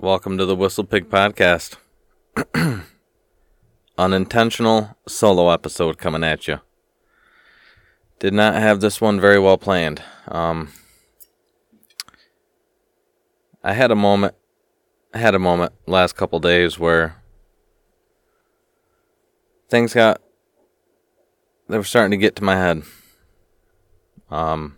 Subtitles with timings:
[0.00, 1.76] Welcome to the Whistle Pig Podcast.
[3.98, 6.60] Unintentional solo episode coming at you.
[8.20, 10.00] Did not have this one very well planned.
[10.28, 10.68] Um,
[13.64, 14.36] I had a moment.
[15.12, 17.20] I had a moment last couple days where
[19.68, 20.22] things got.
[21.68, 22.84] They were starting to get to my head.
[24.30, 24.77] Um,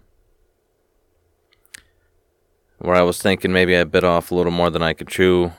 [2.80, 5.52] where I was thinking maybe I bit off a little more than I could chew.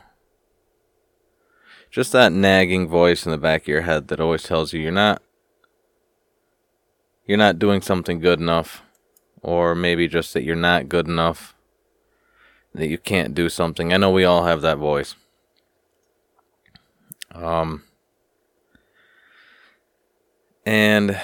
[1.91, 4.91] Just that nagging voice in the back of your head that always tells you you're
[4.91, 5.22] not
[7.26, 8.82] you're not doing something good enough
[9.41, 11.55] or maybe just that you're not good enough
[12.73, 13.94] that you can't do something.
[13.94, 15.16] I know we all have that voice.
[17.35, 17.84] Um
[20.66, 21.20] and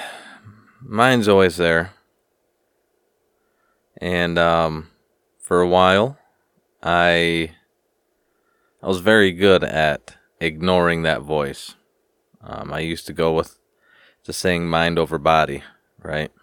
[0.82, 1.94] mine's always there.
[4.00, 4.90] And um
[5.48, 6.20] for a while,
[6.84, 7.52] I
[8.84, 11.76] I was very good at ignoring that voice.
[12.42, 13.58] Um, I used to go with
[14.26, 15.64] the saying "mind over body,"
[16.04, 16.34] right?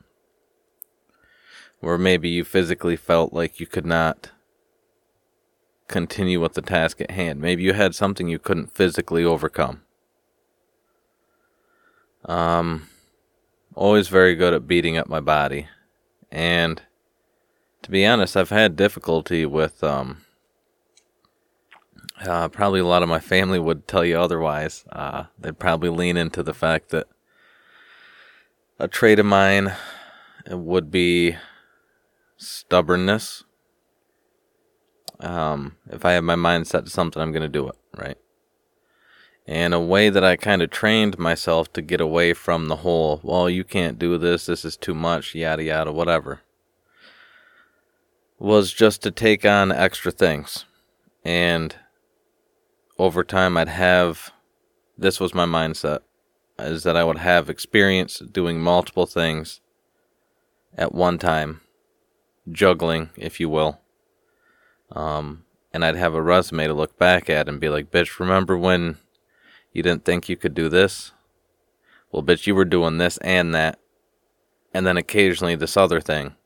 [1.80, 4.30] Where maybe you physically felt like you could not
[5.86, 7.42] continue with the task at hand.
[7.42, 9.82] Maybe you had something you couldn't physically overcome.
[12.24, 12.88] Um,
[13.74, 15.68] always very good at beating up my body,
[16.32, 16.80] and
[17.84, 20.22] to be honest, I've had difficulty with um,
[22.26, 24.84] uh, probably a lot of my family would tell you otherwise.
[24.90, 27.06] Uh, they'd probably lean into the fact that
[28.78, 29.74] a trait of mine
[30.48, 31.36] would be
[32.38, 33.44] stubbornness.
[35.20, 38.16] Um, if I have my mind set to something, I'm going to do it, right?
[39.46, 43.20] And a way that I kind of trained myself to get away from the whole,
[43.22, 46.40] well, you can't do this, this is too much, yada, yada, whatever
[48.44, 50.66] was just to take on extra things.
[51.24, 51.74] And
[52.98, 54.32] over time, I'd have
[54.98, 56.00] this was my mindset
[56.58, 59.60] is that I would have experience doing multiple things
[60.76, 61.62] at one time,
[62.52, 63.80] juggling, if you will.
[64.92, 68.56] Um, and I'd have a resume to look back at and be like, bitch, remember
[68.56, 68.98] when
[69.72, 71.12] you didn't think you could do this?
[72.12, 73.80] Well, bitch, you were doing this and that.
[74.72, 76.36] And then occasionally this other thing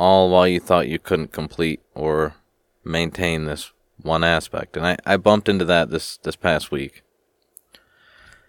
[0.00, 2.34] all while you thought you couldn't complete or
[2.82, 4.74] maintain this one aspect.
[4.74, 7.02] And I, I bumped into that this, this past week.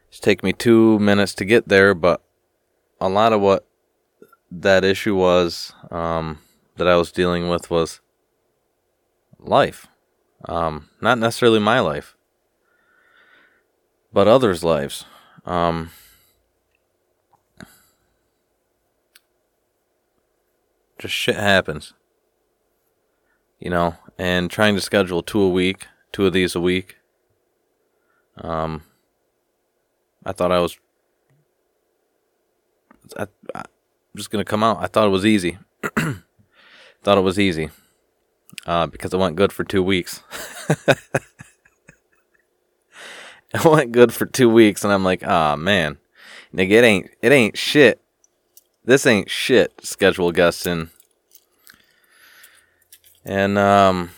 [0.07, 2.23] It's taken me two minutes to get there, but
[3.01, 3.67] a lot of what
[4.49, 6.39] that issue was um,
[6.77, 7.99] that I was dealing with was
[9.37, 9.87] life.
[10.45, 12.15] Um, not necessarily my life,
[14.13, 15.03] but others' lives.
[15.45, 15.91] Um,
[21.01, 21.93] just shit happens.
[23.59, 26.97] You know, and trying to schedule two a week, two of these a week.
[28.37, 28.83] Um,
[30.25, 30.77] I thought I was.
[33.17, 33.65] I, I'm
[34.15, 34.81] just gonna come out.
[34.81, 35.57] I thought it was easy.
[37.03, 37.69] thought it was easy.
[38.65, 40.23] Uh, because it went good for two weeks.
[40.87, 40.99] it
[43.65, 45.97] went good for two weeks, and I'm like, ah, oh, man,
[46.53, 48.00] nigga, it ain't, it ain't shit
[48.83, 50.89] this ain't shit, schedule Gustin.
[53.23, 54.11] And, um,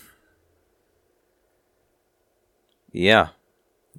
[2.92, 3.30] yeah,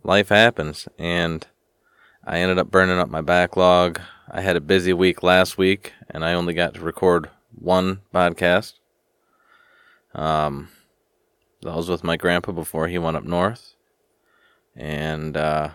[0.02, 0.88] life happens.
[0.98, 1.46] And
[2.24, 4.00] I ended up burning up my backlog.
[4.30, 8.74] I had a busy week last week, and I only got to record one podcast.
[10.14, 10.68] Um,
[11.62, 13.74] that was with my grandpa before he went up north.
[14.74, 15.70] And, uh,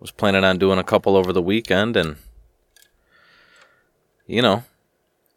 [0.00, 2.16] was planning on doing a couple over the weekend, and
[4.26, 4.64] you know,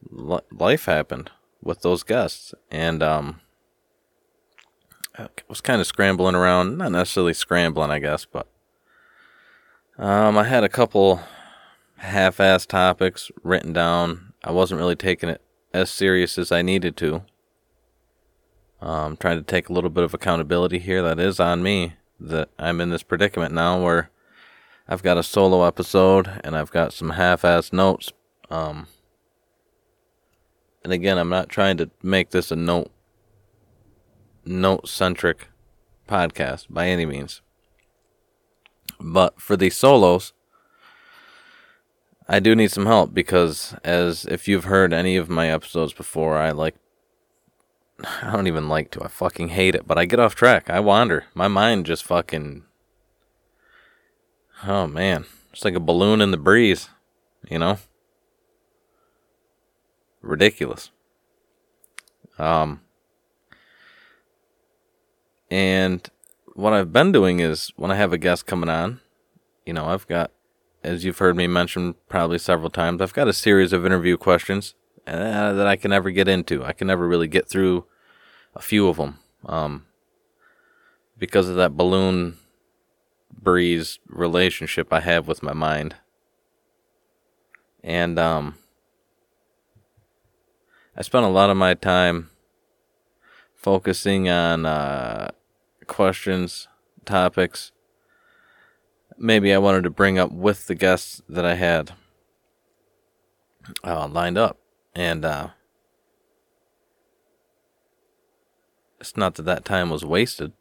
[0.09, 1.31] life happened
[1.61, 3.41] with those guests, and um,
[5.17, 8.47] I was kind of scrambling around, not necessarily scrambling, I guess, but
[9.97, 11.21] um, I had a couple
[11.97, 14.33] half-assed topics written down.
[14.43, 15.41] I wasn't really taking it
[15.73, 17.23] as serious as I needed to.
[18.79, 21.01] Um, trying to take a little bit of accountability here.
[21.01, 21.93] That is on me.
[22.19, 24.11] That I'm in this predicament now where
[24.87, 28.11] I've got a solo episode and I've got some half assed notes
[28.49, 28.88] um,
[30.84, 32.91] and again, I'm not trying to make this a note
[34.46, 35.49] note centric
[36.08, 37.41] podcast by any means.
[38.99, 40.34] But for the solos,
[42.28, 46.38] I do need some help because as if you've heard any of my episodes before,
[46.38, 46.76] I like
[48.22, 49.03] I don't even like to.
[49.03, 50.70] I fucking hate it, but I get off track.
[50.70, 51.26] I wander.
[51.34, 52.64] My mind just fucking
[54.66, 56.90] Oh man, it's like a balloon in the breeze,
[57.50, 57.78] you know?
[60.22, 60.91] Ridiculous.
[62.37, 62.81] Um,
[65.49, 66.09] And
[66.53, 68.99] what I've been doing is when I have a guest coming on,
[69.66, 70.31] you know, I've got,
[70.84, 74.75] as you've heard me mention probably several times, I've got a series of interview questions
[75.05, 76.64] uh, that I can never get into.
[76.64, 77.85] I can never really get through
[78.55, 79.85] a few of them um,
[81.17, 82.37] because of that balloon
[83.31, 85.96] breeze relationship I have with my mind.
[87.84, 88.58] And um,
[90.97, 92.32] I spent a lot of my time
[93.53, 95.29] focusing on uh,
[95.85, 96.67] questions,
[97.05, 97.72] topics.
[99.16, 101.91] Maybe I wanted to bring up with the guests that I had
[103.84, 104.58] uh, lined up.
[104.96, 105.49] And uh,
[109.00, 110.53] it's not that that time was wasted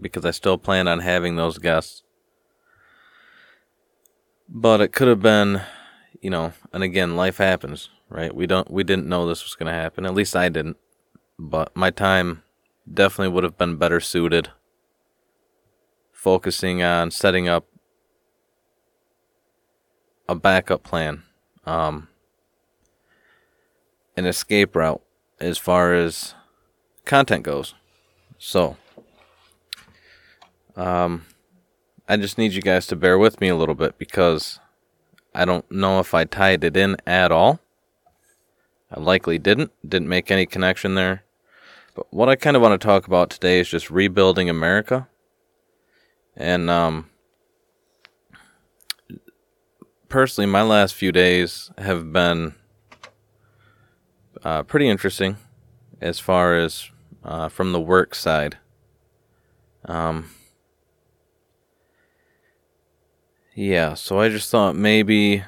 [0.00, 2.04] because I still plan on having those guests.
[4.48, 5.62] But it could have been,
[6.20, 8.34] you know, and again, life happens, right?
[8.34, 10.06] We don't, we didn't know this was going to happen.
[10.06, 10.76] At least I didn't.
[11.38, 12.42] But my time
[12.92, 14.50] definitely would have been better suited
[16.12, 17.66] focusing on setting up
[20.28, 21.22] a backup plan.
[21.64, 22.08] Um,
[24.16, 25.02] an escape route
[25.40, 26.34] as far as
[27.04, 27.74] content goes.
[28.38, 28.76] So,
[30.74, 31.26] um,
[32.08, 34.58] I just need you guys to bear with me a little bit because
[35.34, 37.60] I don't know if I tied it in at all.
[38.90, 41.24] I likely didn't, didn't make any connection there.
[41.94, 45.08] But what I kind of want to talk about today is just rebuilding America.
[46.36, 47.10] And um,
[50.08, 52.54] personally, my last few days have been
[54.44, 55.38] uh, pretty interesting
[56.00, 56.90] as far as
[57.24, 58.58] uh, from the work side.
[59.86, 60.30] Um,
[63.54, 65.44] yeah, so I just thought maybe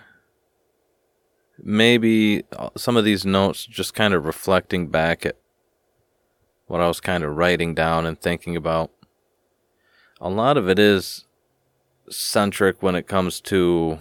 [1.63, 5.37] maybe uh, some of these notes just kind of reflecting back at
[6.67, 8.91] what I was kind of writing down and thinking about.
[10.21, 11.25] A lot of it is
[12.11, 13.99] centric when it comes to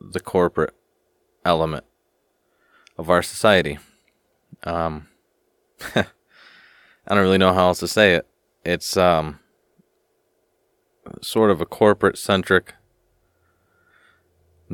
[0.00, 0.74] the corporate
[1.44, 1.84] element
[2.96, 3.78] of our society.
[4.64, 5.08] Um,
[5.94, 6.04] I
[7.08, 8.26] don't really know how else to say it.
[8.64, 9.40] It's um,
[11.20, 12.74] sort of a corporate centric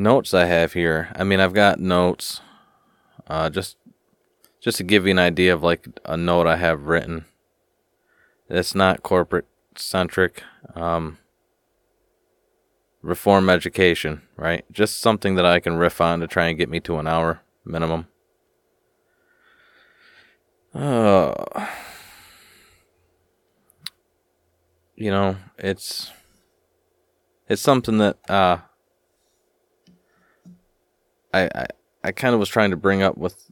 [0.00, 1.12] notes I have here.
[1.14, 2.40] I mean, I've got notes.
[3.26, 3.76] Uh, just
[4.60, 7.26] just to give you an idea of like a note I have written.
[8.48, 10.42] It's not corporate centric.
[10.74, 11.18] Um,
[13.02, 14.64] reform education, right?
[14.70, 17.40] Just something that I can riff on to try and get me to an hour
[17.64, 18.06] minimum.
[20.74, 21.66] Uh,
[24.94, 26.10] you know, it's
[27.48, 28.58] it's something that uh,
[31.32, 31.66] I I
[32.02, 33.50] I kind of was trying to bring up with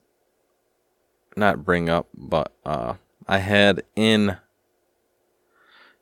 [1.37, 2.95] not bring up, but uh,
[3.27, 4.39] I had in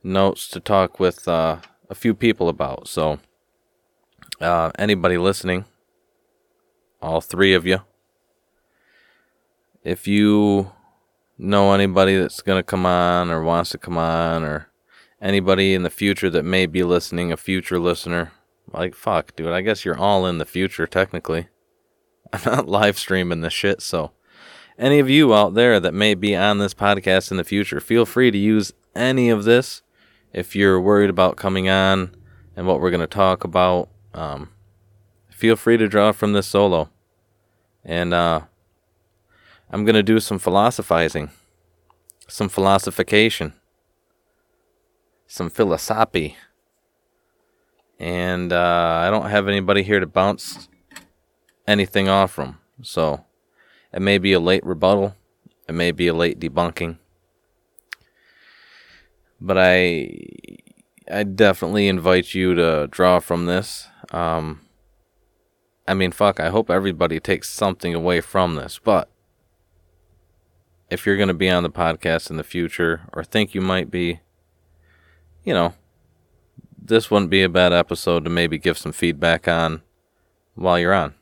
[0.03, 1.59] notes to talk with uh,
[1.91, 2.89] a few people about.
[2.89, 3.19] So,
[4.41, 5.67] uh, anybody listening,
[7.03, 7.81] all three of you,
[9.85, 10.73] if you
[11.39, 14.69] know anybody that's going to come on or wants to come on or
[15.21, 18.33] anybody in the future that may be listening, a future listener,
[18.73, 21.49] like, fuck, dude, I guess you're all in the future, technically.
[22.33, 24.13] I'm not live streaming this shit, so
[24.79, 28.05] any of you out there that may be on this podcast in the future, feel
[28.05, 29.83] free to use any of this
[30.33, 32.15] if you're worried about coming on
[32.55, 33.89] and what we're going to talk about.
[34.13, 34.51] Um,
[35.31, 36.91] feel free to draw from this solo.
[37.85, 38.43] And uh,
[39.71, 41.31] I'm going to do some philosophizing,
[42.29, 43.55] some philosophication,
[45.27, 46.37] some philosophy.
[47.99, 50.69] And uh, I don't have anybody here to bounce
[51.67, 52.59] anything off from.
[52.83, 53.25] So
[53.93, 55.17] it may be a late rebuttal,
[55.69, 56.99] it may be a late debunking.
[59.41, 60.11] But I
[61.11, 63.89] I definitely invite you to draw from this.
[64.11, 64.63] Um,
[65.87, 69.09] I mean, fuck, I hope everybody takes something away from this, but
[70.91, 73.91] if you're going to be on the podcast in the future or think you might
[73.91, 74.21] be,
[75.45, 75.75] you know,
[76.81, 79.83] this wouldn't be a bad episode to maybe give some feedback on
[80.55, 81.15] while you're on.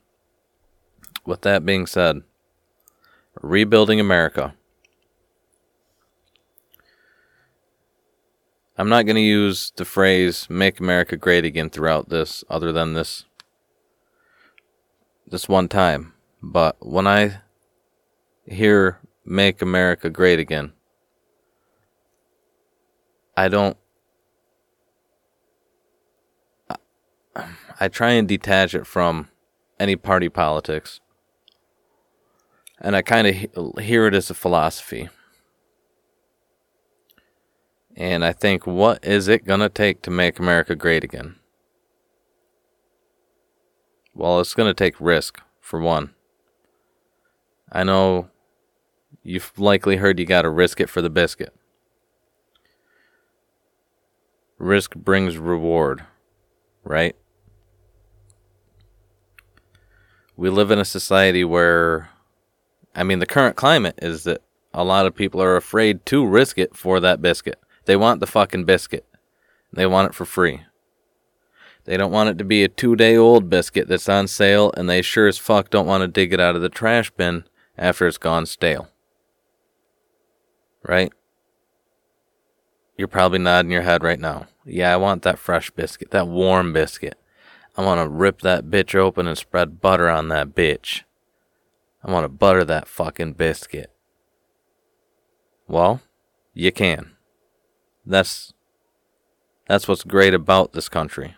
[1.26, 2.22] With that being said,
[3.40, 4.54] rebuilding America.
[8.76, 12.94] I'm not going to use the phrase make America great again throughout this other than
[12.94, 13.24] this
[15.26, 16.12] this one time.
[16.42, 17.40] But when I
[18.46, 20.72] hear make America great again.
[23.36, 23.76] I don't.
[27.80, 29.28] I try and detach it from
[29.80, 31.00] any party politics.
[32.84, 35.08] And I kind of hear it as a philosophy.
[37.96, 41.36] And I think, what is it going to take to make America great again?
[44.14, 46.12] Well, it's going to take risk, for one.
[47.72, 48.28] I know
[49.22, 51.54] you've likely heard you got to risk it for the biscuit.
[54.58, 56.04] Risk brings reward,
[56.84, 57.16] right?
[60.36, 62.10] We live in a society where,
[62.94, 66.58] I mean, the current climate is that a lot of people are afraid to risk
[66.58, 67.58] it for that biscuit.
[67.86, 69.06] They want the fucking biscuit.
[69.72, 70.62] They want it for free.
[71.84, 74.88] They don't want it to be a two day old biscuit that's on sale, and
[74.88, 77.44] they sure as fuck don't want to dig it out of the trash bin
[77.76, 78.88] after it's gone stale.
[80.82, 81.12] Right?
[82.96, 84.46] You're probably nodding your head right now.
[84.64, 87.18] Yeah, I want that fresh biscuit, that warm biscuit.
[87.76, 91.02] I want to rip that bitch open and spread butter on that bitch.
[92.04, 93.90] I want to butter that fucking biscuit.
[95.66, 96.02] Well,
[96.52, 97.12] you can.
[98.04, 98.52] That's
[99.66, 101.34] that's what's great about this country.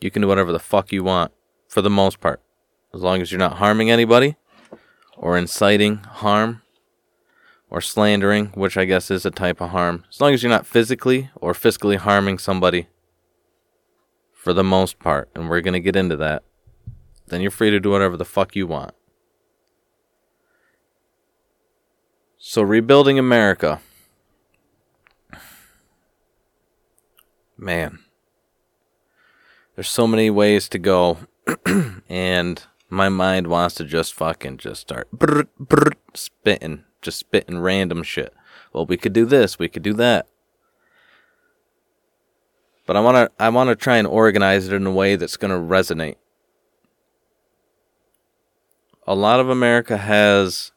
[0.00, 1.32] You can do whatever the fuck you want
[1.66, 2.42] for the most part.
[2.92, 4.36] As long as you're not harming anybody
[5.16, 6.60] or inciting harm
[7.70, 10.04] or slandering, which I guess is a type of harm.
[10.10, 12.88] As long as you're not physically or fiscally harming somebody
[14.34, 16.44] for the most part, and we're going to get into that,
[17.26, 18.94] then you're free to do whatever the fuck you want.
[22.40, 23.80] So, rebuilding America.
[27.56, 27.98] Man,
[29.74, 31.18] there's so many ways to go,
[32.08, 38.04] and my mind wants to just fucking just start brr, brr, spitting, just spitting random
[38.04, 38.32] shit.
[38.72, 40.28] Well, we could do this, we could do that.
[42.86, 45.36] But I want to I want to try and organize it in a way that's
[45.36, 46.16] going to resonate.
[49.08, 50.70] A lot of America has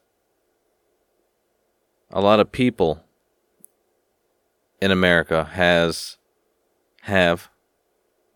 [2.12, 3.04] a lot of people
[4.80, 6.18] in America has
[7.02, 7.48] have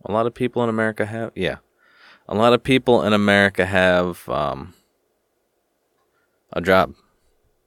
[0.04, 1.56] a lot of people in America have yeah.
[2.28, 4.75] A lot of people in America have um,
[6.52, 6.95] a job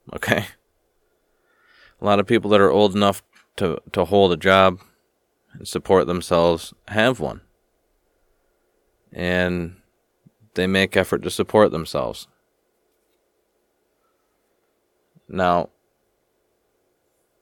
[0.16, 0.46] okay?
[2.02, 3.22] A lot of people that are old enough
[3.58, 4.80] to to hold a job
[5.54, 7.42] and support themselves have one.
[9.12, 9.76] And
[10.54, 12.28] they make effort to support themselves.
[15.28, 15.70] Now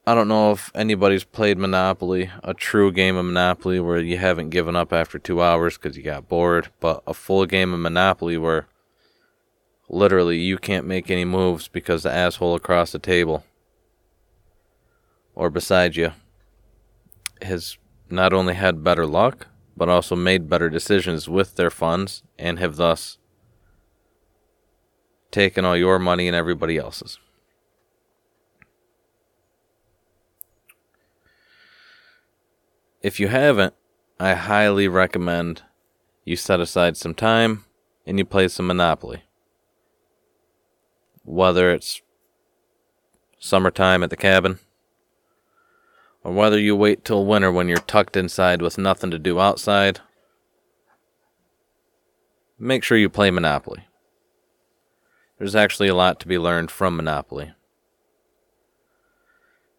[0.08, 4.48] I don't know if anybody's played Monopoly, a true game of Monopoly where you haven't
[4.48, 8.38] given up after two hours because you got bored, but a full game of Monopoly
[8.38, 8.68] where
[9.86, 13.44] literally you can't make any moves because the asshole across the table
[15.34, 16.12] or beside you
[17.42, 17.76] has
[18.08, 22.76] not only had better luck, but also made better decisions with their funds and have
[22.76, 23.18] thus
[25.30, 27.18] taken all your money and everybody else's.
[33.00, 33.74] If you haven't,
[34.18, 35.62] I highly recommend
[36.24, 37.64] you set aside some time
[38.06, 39.22] and you play some Monopoly.
[41.24, 42.02] Whether it's
[43.38, 44.58] summertime at the cabin,
[46.24, 50.00] or whether you wait till winter when you're tucked inside with nothing to do outside,
[52.58, 53.84] make sure you play Monopoly.
[55.38, 57.52] There's actually a lot to be learned from Monopoly.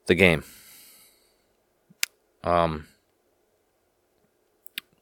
[0.06, 0.46] The game.
[2.44, 2.88] Um,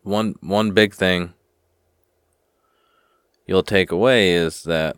[0.07, 1.33] one one big thing
[3.45, 4.97] you'll take away is that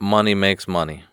[0.00, 1.04] money makes money.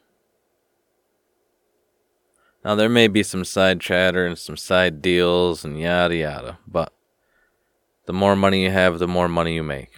[2.66, 6.92] Now there may be some side chatter and some side deals and yada yada, but
[8.08, 9.92] the more money you have, the more money you make.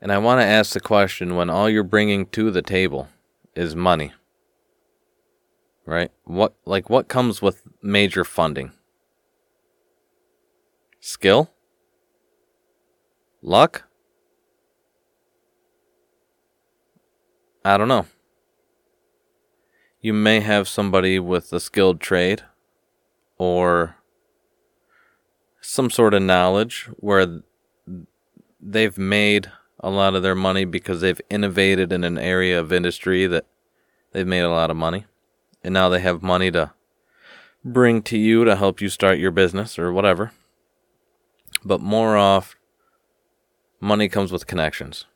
[0.00, 3.08] And I want to ask the question when all you're bringing to the table
[3.54, 4.12] is money
[5.86, 6.10] right?
[6.24, 8.72] What like what comes with major funding?
[11.00, 11.50] Skill?
[13.42, 13.84] Luck?
[17.64, 18.06] I don't know.
[20.00, 22.42] You may have somebody with a skilled trade
[23.36, 23.96] or
[25.60, 27.42] some sort of knowledge where
[28.60, 33.26] they've made a lot of their money because they've innovated in an area of industry
[33.26, 33.46] that
[34.12, 35.04] they've made a lot of money
[35.62, 36.72] and now they have money to
[37.64, 40.32] bring to you to help you start your business or whatever.
[41.64, 42.56] But more off,
[43.80, 45.06] money comes with connections.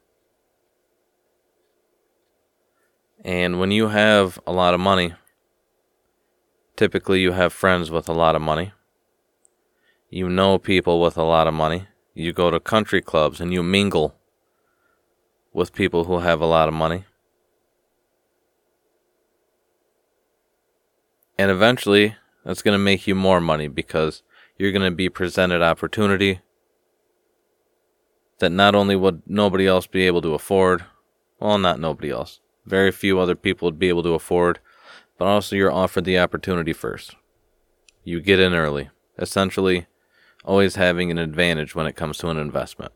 [3.25, 5.15] And when you have a lot of money,
[6.77, 8.73] typically you have friends with a lot of money.
[10.11, 11.89] You know people with a lot of money.
[12.13, 14.15] You go to country clubs and you mingle
[15.53, 17.05] with people who have a lot of money.
[21.39, 24.23] And eventually, that's going to make you more money because
[24.57, 26.41] you're going to be presented opportunity
[28.39, 30.85] that not only would nobody else be able to afford,
[31.41, 34.61] well, not nobody else, very few other people would be able to afford,
[35.19, 37.15] but also you're offered the opportunity first.
[38.03, 39.87] You get in early, essentially,
[40.45, 42.93] always having an advantage when it comes to an investment.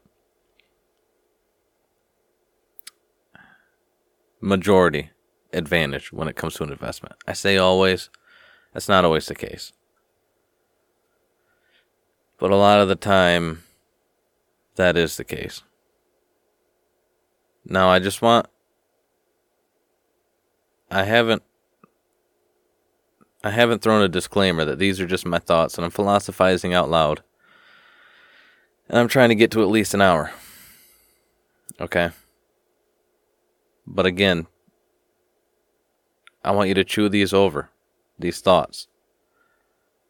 [4.40, 5.10] Majority
[5.52, 7.16] advantage when it comes to an investment.
[7.26, 8.10] I say always,
[8.78, 9.72] that's not always the case.
[12.38, 13.64] But a lot of the time,
[14.76, 15.64] that is the case.
[17.64, 18.46] Now, I just want.
[20.92, 21.42] I haven't.
[23.42, 26.88] I haven't thrown a disclaimer that these are just my thoughts and I'm philosophizing out
[26.88, 27.24] loud.
[28.88, 30.30] And I'm trying to get to at least an hour.
[31.80, 32.10] Okay?
[33.88, 34.46] But again,
[36.44, 37.70] I want you to chew these over,
[38.18, 38.88] these thoughts.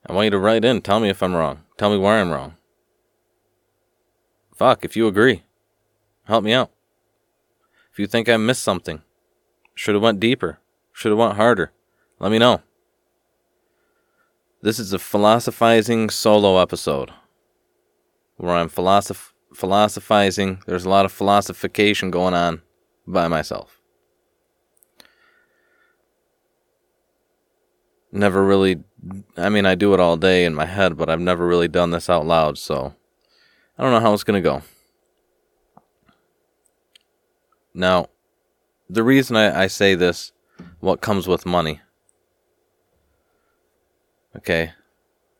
[0.07, 1.65] I want you to write in, tell me if I'm wrong.
[1.77, 2.55] Tell me where I'm wrong.
[4.55, 5.43] Fuck, if you agree,
[6.25, 6.71] help me out.
[7.93, 9.03] If you think I missed something,
[9.75, 10.59] should have went deeper,
[10.93, 11.73] should have went harder,
[12.19, 12.63] let me know.
[14.61, 17.13] This is a philosophizing solo episode
[18.37, 20.63] where I'm philosoph- philosophizing.
[20.67, 22.63] There's a lot of philosophication going on
[23.07, 23.78] by myself.
[28.11, 28.83] Never really,
[29.37, 31.91] I mean, I do it all day in my head, but I've never really done
[31.91, 32.95] this out loud, so
[33.77, 34.63] I don't know how it's going to go.
[37.75, 38.09] Now,
[38.89, 40.33] the reason I, I say this,
[40.81, 41.81] what comes with money,
[44.37, 44.73] okay,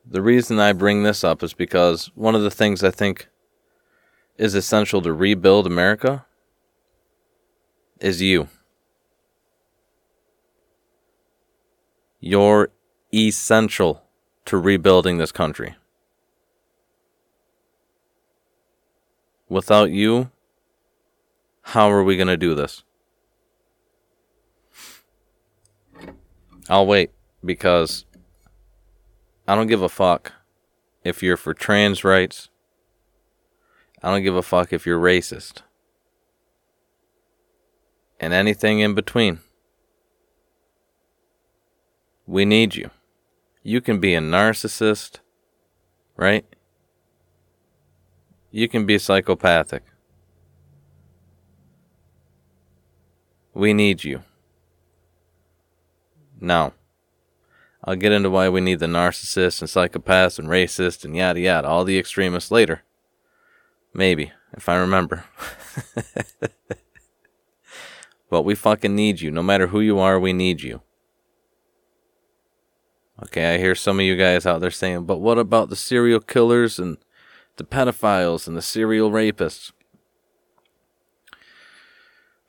[0.05, 3.27] the reason I bring this up is because one of the things I think
[4.37, 6.25] is essential to rebuild America
[7.99, 8.47] is you.
[12.19, 12.69] You're
[13.13, 14.03] essential
[14.45, 15.75] to rebuilding this country.
[19.47, 20.29] Without you,
[21.61, 22.83] how are we going to do this?
[26.69, 27.11] I'll wait
[27.43, 28.05] because
[29.47, 30.33] I don't give a fuck
[31.03, 32.49] if you're for trans rights.
[34.03, 35.63] I don't give a fuck if you're racist.
[38.19, 39.39] And anything in between.
[42.29, 42.91] We need you.
[43.63, 45.17] You can be a narcissist,
[46.15, 46.45] right?
[48.51, 49.81] You can be psychopathic.
[53.55, 54.21] We need you.
[56.39, 56.73] Now,
[57.83, 61.67] I'll get into why we need the narcissists and psychopaths and racists and yada yada,
[61.67, 62.83] all the extremists later.
[63.91, 65.25] Maybe, if I remember.
[68.29, 69.31] but we fucking need you.
[69.31, 70.83] No matter who you are, we need you.
[73.23, 76.21] Okay, I hear some of you guys out there saying, but what about the serial
[76.21, 76.97] killers and
[77.59, 79.73] the pedophiles and the serial rapists.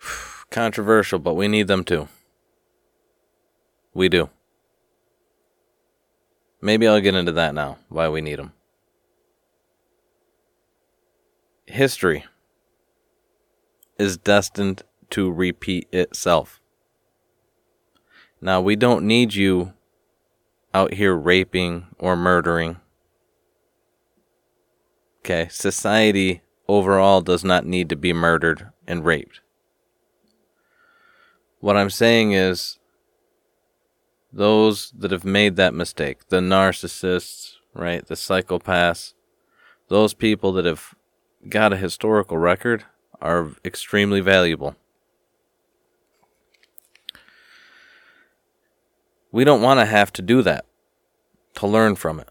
[0.51, 2.09] Controversial, but we need them too.
[3.93, 4.31] We do.
[6.63, 8.53] Maybe I'll get into that now, why we need them.
[11.67, 12.25] History
[13.99, 16.61] is destined to repeat itself.
[18.41, 19.73] Now, we don't need you
[20.73, 22.77] out here raping or murdering
[25.21, 29.41] Okay, society overall does not need to be murdered and raped.
[31.61, 32.79] What I'm saying is,
[34.33, 39.13] those that have made that mistake, the narcissists, right, the psychopaths,
[39.89, 40.95] those people that have
[41.49, 42.85] got a historical record
[43.21, 44.75] are extremely valuable.
[49.33, 50.65] We don't want to have to do that
[51.55, 52.29] to learn from it.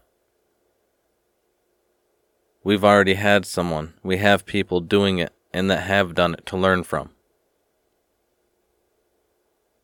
[2.62, 3.94] We've already had someone.
[4.02, 7.10] We have people doing it and that have done it to learn from.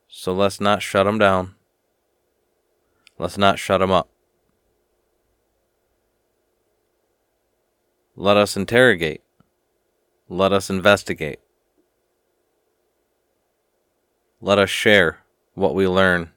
[0.09, 1.55] So let's not shut them down.
[3.19, 4.11] Let's not shut them up.
[8.15, 9.23] Let us interrogate.
[10.29, 11.41] Let us investigate.
[14.41, 15.21] Let us share
[15.55, 16.31] what we learn,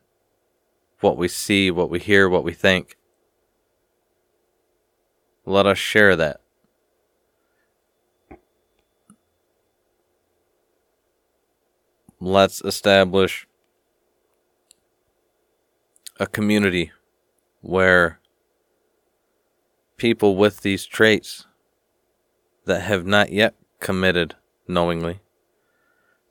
[1.02, 2.98] what we see, what we hear, what we think.
[5.46, 6.42] Let us share that.
[12.20, 13.48] Let's establish
[16.20, 16.92] a community
[17.62, 18.20] where
[19.96, 21.46] people with these traits
[22.66, 24.36] that have not yet committed
[24.68, 25.22] knowingly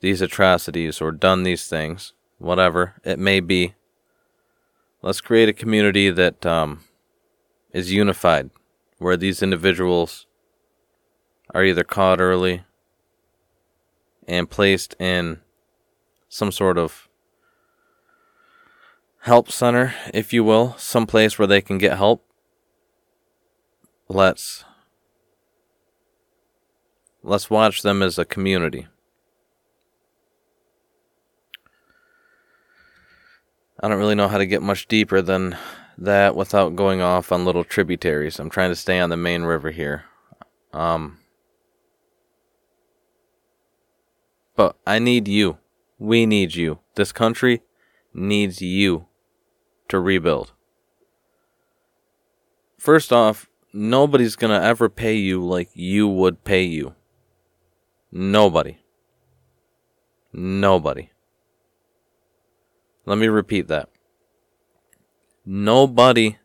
[0.00, 3.74] these atrocities or done these things, whatever it may be,
[5.00, 6.84] Let's create a community that um,
[7.72, 8.50] is unified,
[8.98, 10.26] where these individuals
[11.54, 12.64] are either caught early
[14.26, 15.38] and placed in
[16.28, 17.08] some sort of
[19.20, 22.24] help center, if you will, some place where they can get help.
[24.08, 24.64] Let's
[27.22, 28.88] let's watch them as a community.
[33.80, 35.56] I don't really know how to get much deeper than
[35.98, 38.38] that without going off on little tributaries.
[38.38, 40.04] I'm trying to stay on the main river here.
[40.72, 41.18] Um,
[44.56, 45.58] but I need you.
[45.98, 46.80] We need you.
[46.96, 47.62] This country
[48.12, 49.06] needs you
[49.88, 50.52] to rebuild.
[52.78, 56.94] First off, nobody's going to ever pay you like you would pay you.
[58.10, 58.78] Nobody.
[60.32, 61.10] Nobody.
[63.08, 63.88] Let me repeat that.
[65.46, 66.36] Nobody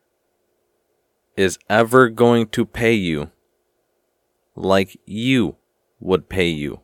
[1.36, 3.32] is ever going to pay you
[4.56, 5.58] like you
[6.00, 6.80] would pay you.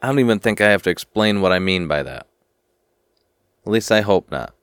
[0.00, 2.28] I don't even think I have to explain what I mean by that.
[3.66, 4.54] At least I hope not.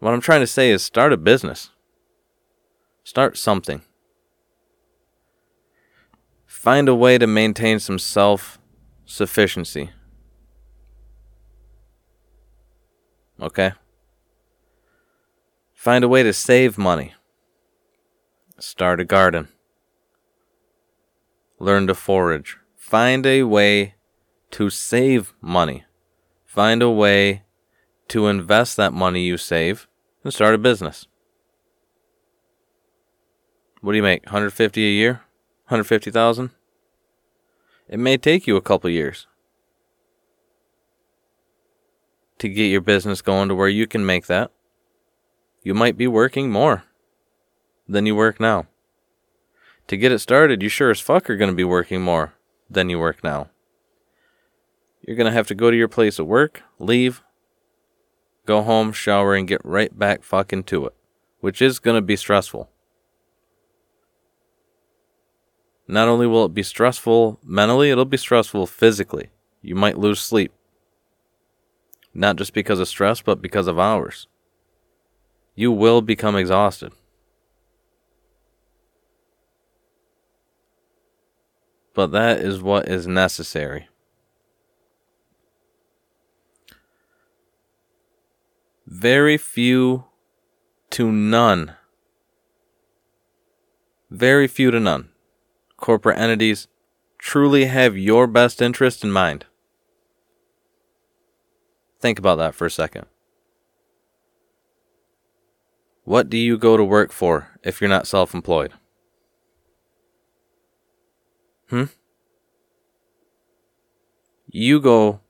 [0.00, 1.70] What I'm trying to say is start a business.
[3.04, 3.80] Start something.
[6.44, 8.59] Find a way to maintain some self
[9.10, 9.90] sufficiency.
[13.42, 13.72] Okay?
[15.74, 17.14] Find a way to save money.
[18.58, 19.48] Start a garden.
[21.58, 22.58] Learn to forage.
[22.76, 23.94] Find a way
[24.52, 25.84] to save money.
[26.46, 27.42] Find a way
[28.08, 29.88] to invest that money you save
[30.22, 31.06] and start a business.
[33.80, 34.24] What do you make?
[34.26, 35.12] 150 a year?
[35.66, 36.50] 150,000?
[37.90, 39.26] It may take you a couple years
[42.38, 44.52] to get your business going to where you can make that.
[45.64, 46.84] You might be working more
[47.88, 48.68] than you work now.
[49.88, 52.34] To get it started, you sure as fuck are going to be working more
[52.70, 53.50] than you work now.
[55.04, 57.24] You're going to have to go to your place of work, leave,
[58.46, 60.94] go home, shower, and get right back fucking to it,
[61.40, 62.70] which is going to be stressful.
[65.90, 69.30] Not only will it be stressful mentally, it'll be stressful physically.
[69.60, 70.52] You might lose sleep.
[72.14, 74.28] Not just because of stress, but because of hours.
[75.56, 76.92] You will become exhausted.
[81.92, 83.88] But that is what is necessary.
[88.86, 90.04] Very few
[90.90, 91.74] to none.
[94.08, 95.09] Very few to none
[95.80, 96.68] corporate entities
[97.18, 99.46] truly have your best interest in mind?
[102.00, 103.06] Think about that for a second.
[106.04, 108.72] What do you go to work for if you're not self employed?
[111.68, 111.84] Hmm?
[114.48, 115.20] You go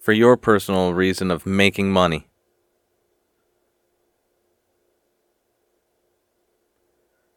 [0.00, 2.26] for your personal reason of making money.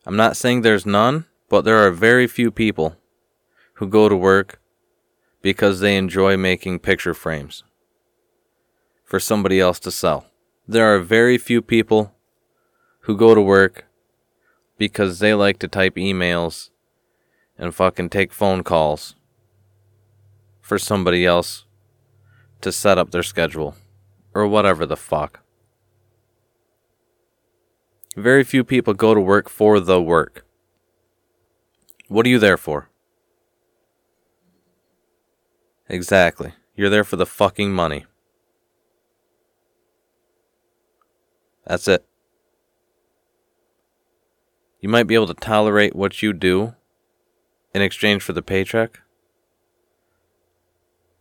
[0.06, 2.98] I'm not saying there's none, but there are very few people
[3.76, 4.60] who go to work
[5.44, 7.64] because they enjoy making picture frames
[9.06, 10.26] for somebody else to sell.
[10.68, 12.16] There are very few people
[13.02, 13.86] who go to work
[14.80, 16.72] because they like to type emails
[17.56, 19.14] and fucking take phone calls
[20.60, 21.66] for somebody else
[22.62, 23.76] to set up their schedule
[24.34, 25.42] or whatever the fuck.
[28.16, 30.43] Very few people go to work for the work.
[32.14, 32.92] What are you there for?
[35.90, 36.54] Exactly.
[36.76, 38.06] You're there for the fucking money.
[41.66, 42.06] That's it.
[44.80, 46.76] You might be able to tolerate what you do
[47.74, 49.00] in exchange for the paycheck.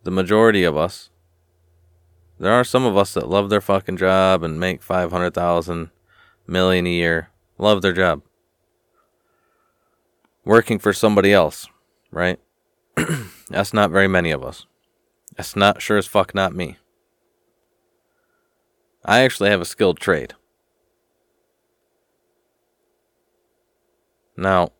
[0.03, 1.09] The majority of us,
[2.39, 5.89] there are some of us that love their fucking job and make 500,000
[6.45, 8.21] million a year, love their job
[10.45, 11.67] working for somebody else,
[12.11, 12.39] right?
[13.49, 14.65] That's not very many of us.
[15.35, 16.77] That's not sure as fuck not me.
[19.05, 20.33] I actually have a skilled trade.
[24.37, 24.71] Now,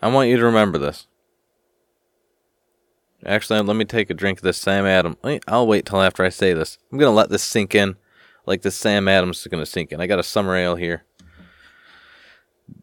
[0.00, 1.06] I want you to remember this.
[3.26, 5.16] Actually, let me take a drink of this Sam Adams.
[5.48, 6.78] I'll wait till after I say this.
[6.92, 7.96] I'm going to let this sink in
[8.46, 10.00] like the Sam Adams is going to sink in.
[10.00, 11.04] I got a summer ale here.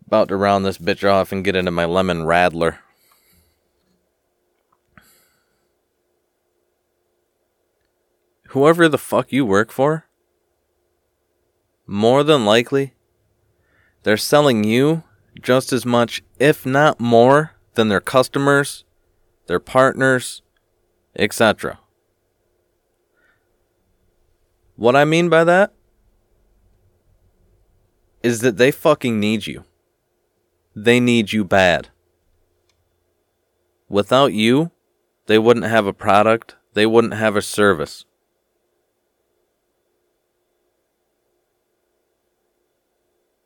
[0.08, 2.78] About to round this bitch off and get into my lemon radler.
[8.50, 10.06] Whoever the fuck you work for,
[11.88, 12.94] more than likely,
[14.04, 15.04] they're selling you
[15.42, 18.84] just as much, if not more, than their customers,
[19.48, 20.42] their partners,
[21.16, 21.80] etc.
[24.76, 25.74] What I mean by that
[28.24, 29.64] is that they fucking need you.
[30.76, 31.90] They need you bad.
[33.90, 34.72] Without you,
[35.26, 38.06] they wouldn't have a product, they wouldn't have a service.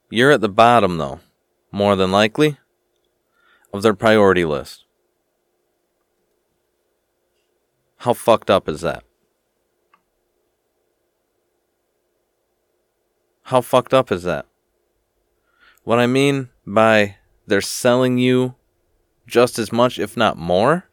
[0.09, 1.19] You're at the bottom, though,
[1.71, 2.57] more than likely,
[3.73, 4.85] of their priority list.
[7.97, 9.03] How fucked up is that?
[13.43, 14.45] How fucked up is that?
[15.86, 18.56] What I mean by they're selling you
[19.28, 20.89] just as much, if not more,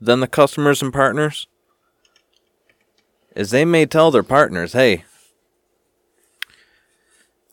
[0.00, 1.46] than the customers and partners
[3.36, 5.04] is they may tell their partners, hey,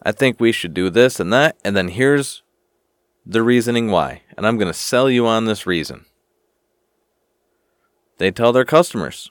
[0.01, 2.41] I think we should do this and that, and then here's
[3.25, 6.05] the reasoning why, and I'm going to sell you on this reason.
[8.17, 9.29] They tell their customers,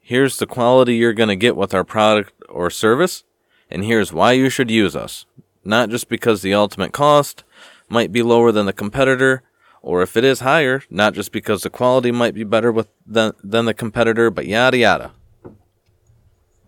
[0.00, 3.22] here's the quality you're going to get with our product or service,
[3.68, 5.26] and here's why you should use us.
[5.64, 7.44] Not just because the ultimate cost
[7.88, 9.42] might be lower than the competitor,
[9.82, 13.32] or if it is higher, not just because the quality might be better with than,
[13.42, 15.12] than the competitor, but yada yada.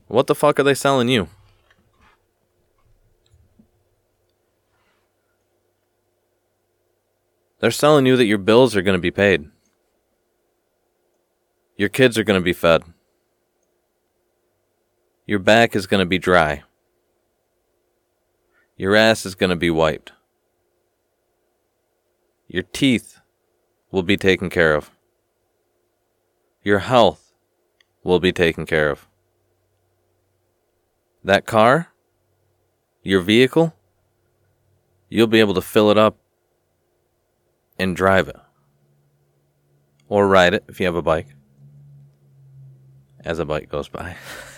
[0.08, 1.28] What the fuck are they selling you?
[7.60, 9.48] They're selling you that your bills are going to be paid.
[11.76, 12.82] Your kids are going to be fed.
[15.26, 16.64] Your back is going to be dry.
[18.76, 20.12] Your ass is going to be wiped.
[22.48, 23.20] Your teeth
[23.90, 24.90] will be taken care of.
[26.62, 27.32] Your health
[28.02, 29.06] will be taken care of.
[31.24, 31.88] That car,
[33.02, 33.74] your vehicle,
[35.08, 36.16] you'll be able to fill it up
[37.78, 38.36] and drive it.
[40.08, 41.28] Or ride it if you have a bike.
[43.24, 44.16] As a bike goes by.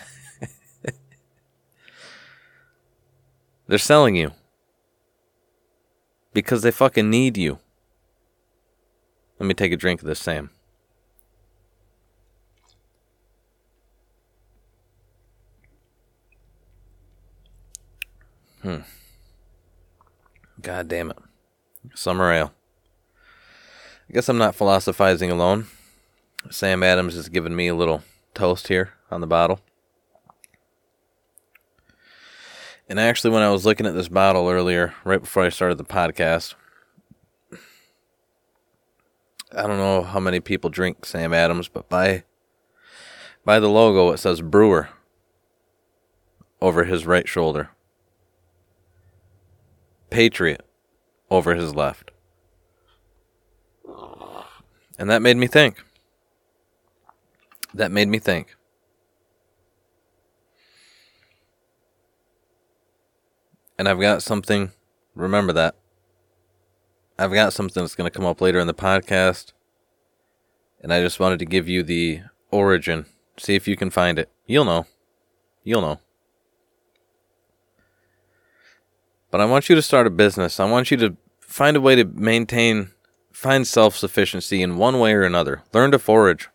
[3.74, 4.30] They're selling you.
[6.32, 7.58] Because they fucking need you.
[9.40, 10.50] Let me take a drink of this, Sam.
[18.62, 18.82] Hmm.
[20.62, 21.18] God damn it.
[21.96, 22.52] Summer ale.
[24.08, 25.66] I guess I'm not philosophizing alone.
[26.48, 29.58] Sam Adams has given me a little toast here on the bottle.
[32.88, 35.84] And actually, when I was looking at this bottle earlier, right before I started the
[35.84, 36.54] podcast,
[39.52, 42.24] I don't know how many people drink Sam Adams, but by
[43.44, 44.88] by the logo it says brewer
[46.60, 47.70] over his right shoulder.
[50.10, 50.64] Patriot
[51.30, 52.10] over his left.
[54.98, 55.82] And that made me think.
[57.72, 58.54] That made me think.
[63.78, 64.72] And I've got something,
[65.14, 65.74] remember that.
[67.18, 69.52] I've got something that's going to come up later in the podcast.
[70.80, 73.06] And I just wanted to give you the origin.
[73.38, 74.30] See if you can find it.
[74.46, 74.86] You'll know.
[75.62, 76.00] You'll know.
[79.30, 80.60] But I want you to start a business.
[80.60, 82.90] I want you to find a way to maintain
[83.34, 85.64] Find self sufficiency in one way or another.
[85.72, 86.48] Learn to forage.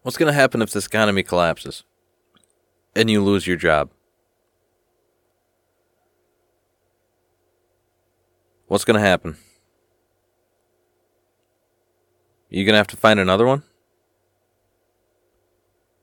[0.00, 1.84] What's going to happen if this economy collapses
[2.96, 3.90] and you lose your job?
[8.72, 9.36] What's going to happen?
[12.48, 13.64] You going to have to find another one?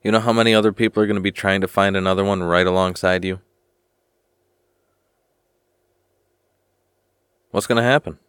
[0.04, 2.44] You know how many other people are going to be trying to find another one
[2.44, 3.40] right alongside you?
[7.50, 8.20] What's going to happen?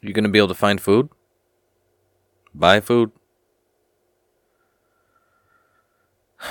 [0.00, 1.10] You going to be able to find food?
[2.54, 3.12] Buy food?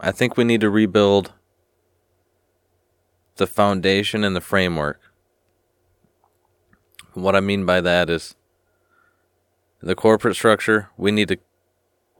[0.00, 1.34] I think we need to rebuild
[3.40, 5.00] the foundation and the framework.
[7.14, 8.36] What I mean by that is
[9.80, 11.38] the corporate structure, we need to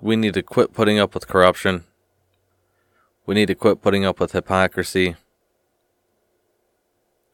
[0.01, 1.85] we need to quit putting up with corruption.
[3.27, 5.15] We need to quit putting up with hypocrisy.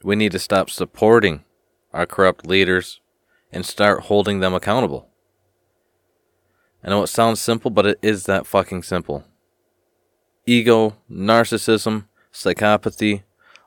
[0.02, 1.44] We need to stop supporting
[1.92, 3.00] our corrupt leaders
[3.52, 5.08] and start holding them accountable.
[6.82, 9.24] I know it sounds simple, but it is that fucking simple.
[10.44, 13.22] Ego, narcissism, psychopathy,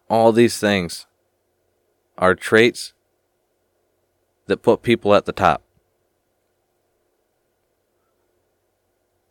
[0.10, 1.06] all these things
[2.18, 2.94] are traits
[4.48, 5.62] that put people at the top.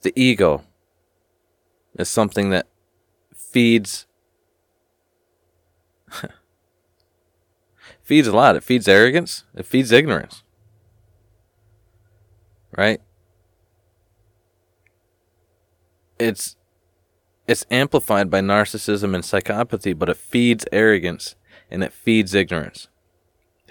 [0.02, 0.62] The ego
[1.94, 2.68] is something that
[3.34, 4.06] feeds
[8.02, 8.54] feeds a lot.
[8.54, 10.44] It feeds arrogance, it feeds ignorance.
[12.76, 13.00] Right?
[16.18, 16.57] It's
[17.48, 21.34] it's amplified by narcissism and psychopathy, but it feeds arrogance
[21.70, 22.88] and it feeds ignorance.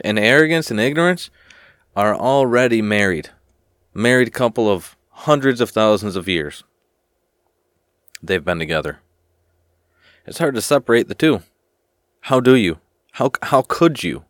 [0.02, 1.30] And arrogance and ignorance
[1.96, 3.30] are already married.
[3.94, 6.64] Married couple of hundreds of thousands of years.
[8.22, 9.00] They've been together.
[10.26, 11.44] It's hard to separate the two.
[12.22, 12.80] How do you?
[13.14, 14.26] How, how could you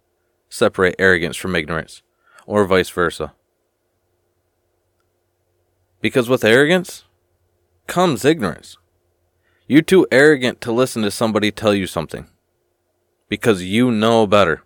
[0.49, 2.01] separate arrogance from ignorance?
[2.45, 3.33] Or vice versa?
[6.01, 7.05] Because with arrogance
[7.87, 8.77] comes ignorance.
[9.67, 12.27] You're too arrogant to listen to somebody tell you something
[13.27, 14.63] because you know better.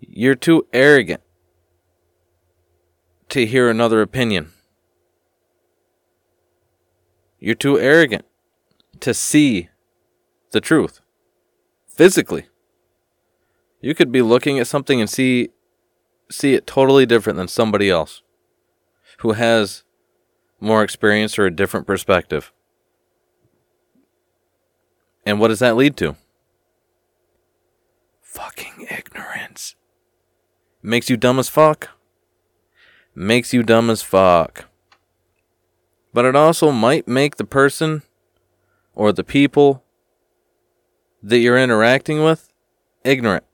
[0.00, 1.22] You're too arrogant
[3.28, 4.50] to hear another opinion.
[7.38, 8.24] You're too arrogant
[9.00, 9.68] to see
[10.50, 11.00] the truth
[11.86, 12.46] physically.
[13.80, 15.50] You could be looking at something and see
[16.30, 18.22] see it totally different than somebody else
[19.18, 19.84] who has
[20.60, 22.52] more experience or a different perspective.
[25.24, 26.16] And what does that lead to?
[28.22, 29.74] Fucking ignorance.
[30.82, 31.90] Makes you dumb as fuck.
[33.14, 34.66] Makes you dumb as fuck.
[36.14, 38.02] But it also might make the person
[38.94, 39.84] or the people
[41.22, 42.48] that you're interacting with
[43.04, 43.44] ignorant.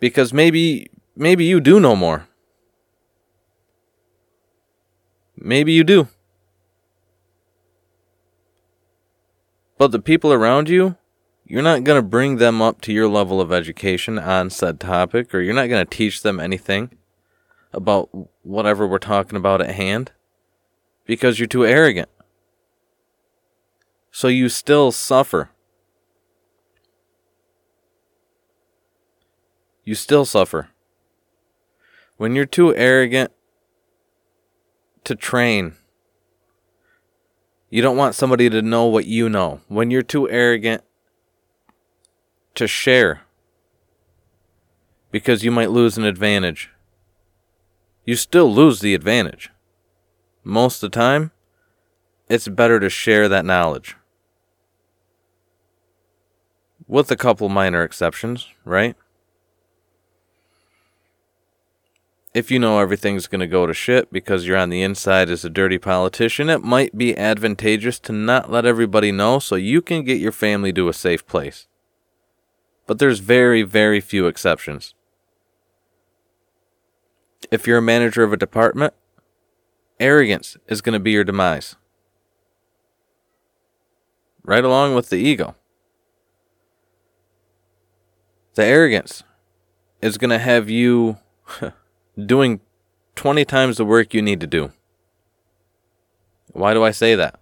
[0.00, 2.28] Because maybe maybe you do know more.
[5.40, 6.08] Maybe you do.
[9.76, 10.96] But the people around you,
[11.44, 15.32] you're not going to bring them up to your level of education on said topic,
[15.32, 16.90] or you're not going to teach them anything
[17.72, 18.08] about
[18.42, 20.12] whatever we're talking about at hand
[21.06, 22.08] because you're too arrogant.
[24.10, 25.50] So you still suffer.
[29.84, 30.70] You still suffer.
[32.16, 33.30] When you're too arrogant
[35.08, 35.72] to train.
[37.70, 39.62] You don't want somebody to know what you know.
[39.66, 40.84] When you're too arrogant
[42.54, 43.22] to share,
[45.10, 46.70] because you might lose an advantage,
[48.04, 49.50] you still lose the advantage.
[50.44, 51.30] Most of the time,
[52.28, 53.96] it's better to share that knowledge.
[56.86, 58.94] With a couple minor exceptions, right?
[62.38, 65.44] If you know everything's going to go to shit because you're on the inside as
[65.44, 70.04] a dirty politician, it might be advantageous to not let everybody know so you can
[70.04, 71.66] get your family to a safe place.
[72.86, 74.94] But there's very, very few exceptions.
[77.50, 78.94] If you're a manager of a department,
[79.98, 81.74] arrogance is going to be your demise.
[84.44, 85.56] Right along with the ego.
[88.54, 89.24] The arrogance
[90.00, 91.18] is going to have you
[92.26, 92.60] doing
[93.14, 94.72] 20 times the work you need to do.
[96.52, 97.38] Why do I say that?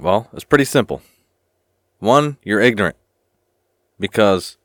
[0.00, 1.02] Well, it's pretty simple.
[1.98, 2.96] One, you're ignorant
[3.98, 4.56] because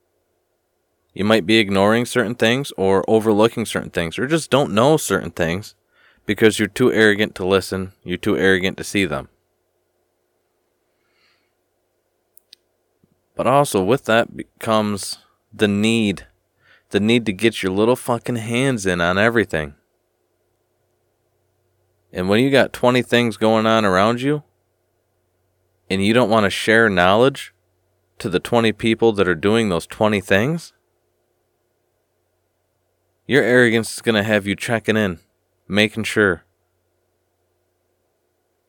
[1.14, 5.32] you might be ignoring certain things or overlooking certain things or just don't know certain
[5.32, 5.76] things
[6.26, 9.30] because you're too arrogant to listen, you're too arrogant to see them.
[13.36, 15.18] But also, with that comes
[15.52, 16.28] the need
[16.94, 19.74] the need to get your little fucking hands in on everything.
[22.12, 24.44] And when you got 20 things going on around you,
[25.90, 27.52] and you don't want to share knowledge
[28.20, 30.72] to the 20 people that are doing those 20 things,
[33.26, 35.18] your arrogance is going to have you checking in,
[35.68, 36.44] making sure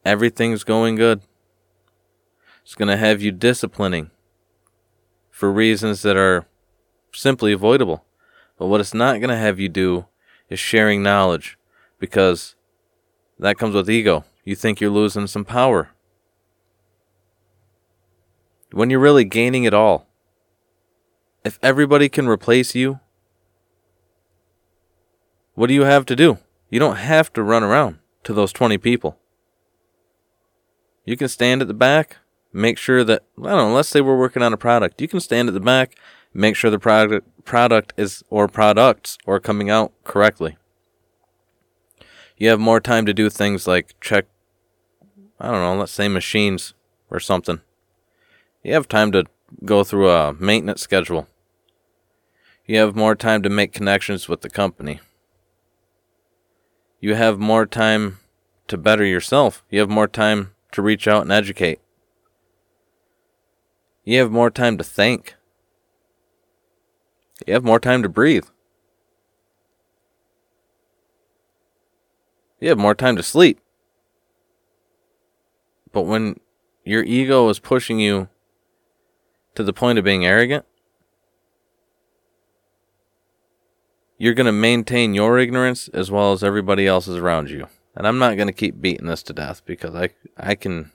[0.03, 1.21] everything's going good.
[2.63, 4.11] It's going to have you disciplining
[5.31, 6.47] for reasons that are
[7.13, 8.03] simply avoidable.
[8.59, 10.07] But what it's not going to have you do
[10.49, 11.59] is sharing knowledge
[11.99, 12.55] because
[13.39, 14.25] that comes with ego.
[14.45, 15.91] You think you're losing some power
[18.73, 20.07] when you're really gaining it all.
[21.45, 23.01] If everybody can replace you,
[25.55, 26.39] what do you have to do?
[26.71, 29.19] You don't have to run around to those 20 people.
[31.05, 32.17] You can stand at the back,
[32.53, 35.01] make sure that, I don't know, let's say we're working on a product.
[35.01, 35.97] You can stand at the back,
[36.33, 40.57] make sure the product product is or products are coming out correctly.
[42.37, 44.27] You have more time to do things like check
[45.39, 46.75] I don't know, let's say machines
[47.11, 47.61] or something.
[48.63, 49.25] You have time to
[49.65, 51.29] go through a maintenance schedule.
[52.67, 55.01] You have more time to make connections with the company.
[56.99, 58.21] You have more time
[58.69, 59.63] to better yourself.
[59.69, 61.81] You have more time to reach out and educate.
[64.05, 65.35] You have more time to think.
[67.47, 68.47] You have more time to breathe.
[72.61, 73.61] You have more time to sleep.
[75.93, 76.41] But when
[76.85, 78.29] your ego is pushing you
[79.55, 80.65] to the point of being arrogant,
[84.17, 87.69] you're going to maintain your ignorance as well as everybody else's around you.
[87.95, 90.93] And I'm not going to keep beating this to death because I I can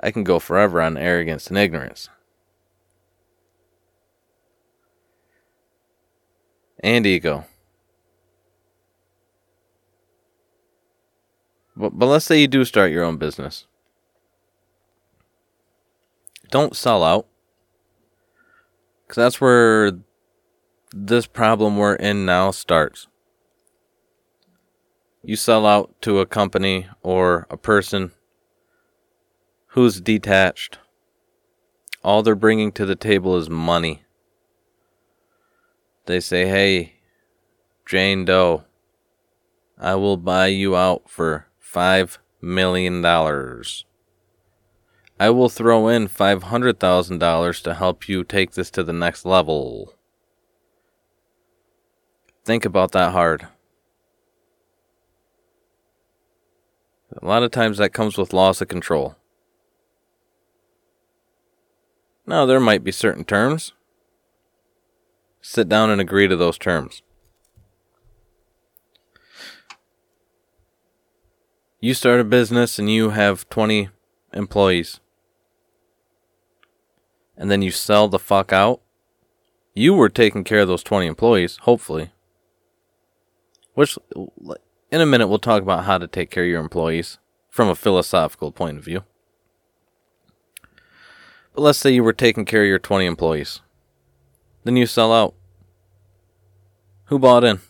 [0.00, 2.08] I can go forever on arrogance and ignorance.
[6.82, 7.44] And ego.
[11.76, 13.66] But, but let's say you do start your own business.
[16.50, 17.26] Don't sell out.
[19.06, 19.92] Because that's where
[20.92, 23.06] this problem we're in now starts.
[25.22, 28.12] You sell out to a company or a person
[29.68, 30.78] who's detached.
[32.02, 34.02] All they're bringing to the table is money.
[36.10, 36.94] They say, hey,
[37.86, 38.64] Jane Doe,
[39.78, 43.04] I will buy you out for $5 million.
[45.20, 49.94] I will throw in $500,000 to help you take this to the next level.
[52.44, 53.46] Think about that hard.
[57.22, 59.14] A lot of times that comes with loss of control.
[62.26, 63.74] Now, there might be certain terms.
[65.40, 67.02] Sit down and agree to those terms.
[71.80, 73.88] You start a business and you have 20
[74.34, 75.00] employees.
[77.36, 78.82] And then you sell the fuck out.
[79.72, 82.10] You were taking care of those 20 employees, hopefully.
[83.72, 83.96] Which,
[84.90, 87.18] in a minute, we'll talk about how to take care of your employees
[87.48, 89.04] from a philosophical point of view.
[91.54, 93.60] But let's say you were taking care of your 20 employees.
[94.64, 95.34] Then you sell out.
[97.04, 97.60] Who bought in?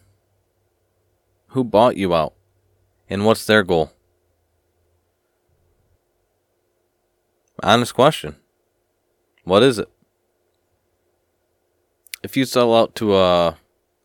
[1.49, 2.34] Who bought you out?
[3.09, 3.93] And what's their goal?
[7.62, 8.36] Honest question.
[9.45, 9.88] What is it?
[12.22, 13.57] If you sell out to a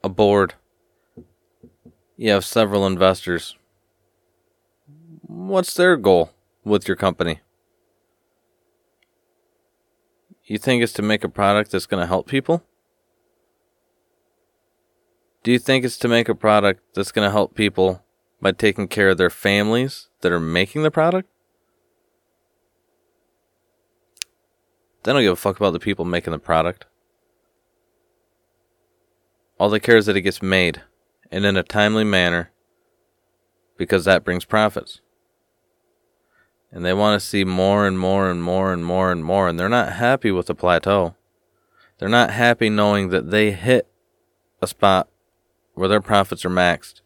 [0.04, 0.54] a board,
[2.16, 3.56] you have several investors.
[5.22, 6.32] What's their goal
[6.64, 7.40] with your company?
[10.44, 12.64] You think it's to make a product that's going to help people?
[15.46, 18.04] Do you think it's to make a product that's going to help people
[18.42, 21.30] by taking care of their families that are making the product?
[25.04, 26.86] They don't give a fuck about the people making the product.
[29.60, 30.82] All they care is that it gets made
[31.32, 32.52] and in a timely manner
[33.78, 35.02] because that brings profits
[36.72, 39.60] and they want to see more and more and more and more and more, and
[39.60, 41.14] they're not happy with the plateau.
[42.00, 43.88] They're not happy knowing that they hit
[44.60, 45.08] a spot
[45.76, 47.02] where their profits are maxed.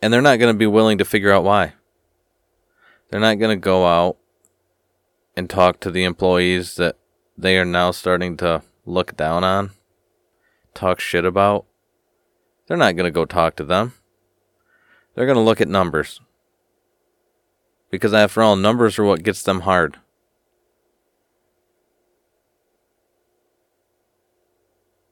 [0.00, 1.72] And they're not going to be willing to figure out why.
[3.10, 4.18] They're not going to go out
[5.36, 6.96] and talk to the employees that
[7.36, 9.70] they are now starting to look down on,
[10.74, 11.64] talk shit about.
[12.66, 13.94] They're not going to go talk to them.
[15.14, 16.20] They're going to look at numbers.
[17.90, 19.98] Because after all, numbers are what gets them hard.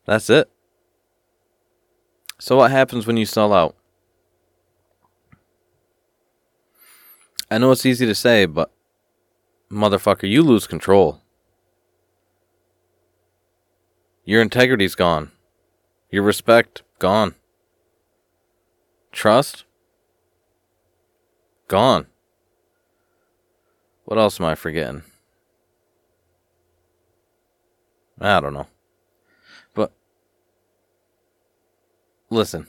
[0.06, 0.50] That's it.
[2.38, 3.76] So, what happens when you sell out?
[7.50, 8.72] I know it's easy to say, but
[9.70, 11.20] motherfucker, you lose control.
[14.24, 15.30] Your integrity's gone.
[16.10, 17.34] Your respect, gone.
[19.12, 19.64] Trust,
[21.72, 22.06] Gone.
[24.04, 25.04] What else am I forgetting?
[28.20, 28.66] I don't know.
[29.72, 29.90] But
[32.32, 32.66] listen.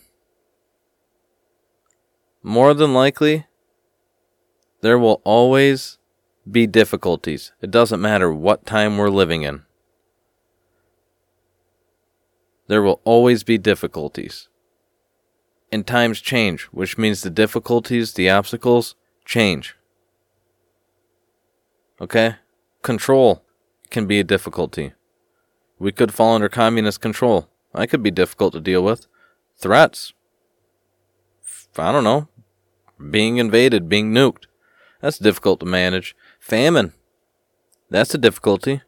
[2.42, 3.48] More than likely,
[4.82, 5.98] there will always
[6.50, 7.54] be difficulties.
[7.62, 9.64] It doesn't matter what time we're living in.
[12.68, 14.50] There will always be difficulties
[15.72, 18.96] and times change, which means the difficulties, the obstacles
[19.26, 19.76] change.
[22.00, 22.36] Okay?
[22.82, 23.44] Control
[23.90, 24.94] can be a difficulty.
[25.80, 27.50] We could fall under communist control.
[27.74, 29.08] That could be difficult to deal with.
[29.64, 30.12] Threats.
[31.78, 32.28] I don't know.
[33.10, 34.44] Being invaded, being nuked.
[35.00, 36.18] That's difficult to manage.
[36.38, 36.92] Famine.
[37.90, 38.82] That's a difficulty.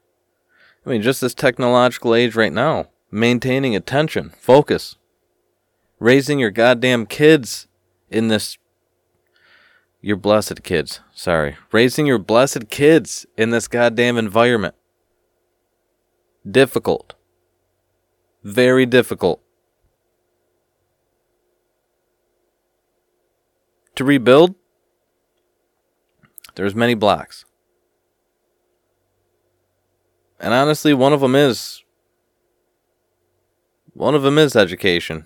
[0.86, 4.98] I mean, just this technological age right now, maintaining attention, focus,
[5.98, 7.68] raising your goddamn kids
[8.10, 8.58] in this.
[10.02, 11.56] Your blessed kids, sorry.
[11.72, 14.76] Raising your blessed kids in this goddamn environment.
[16.46, 17.14] Difficult.
[18.44, 19.42] Very difficult.
[23.96, 24.56] To rebuild,
[26.56, 27.46] there's many blocks.
[30.40, 31.84] And honestly, one of them is
[33.94, 35.26] one of them is education.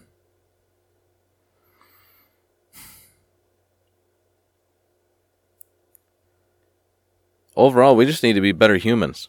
[7.55, 9.27] Overall, we just need to be better humans.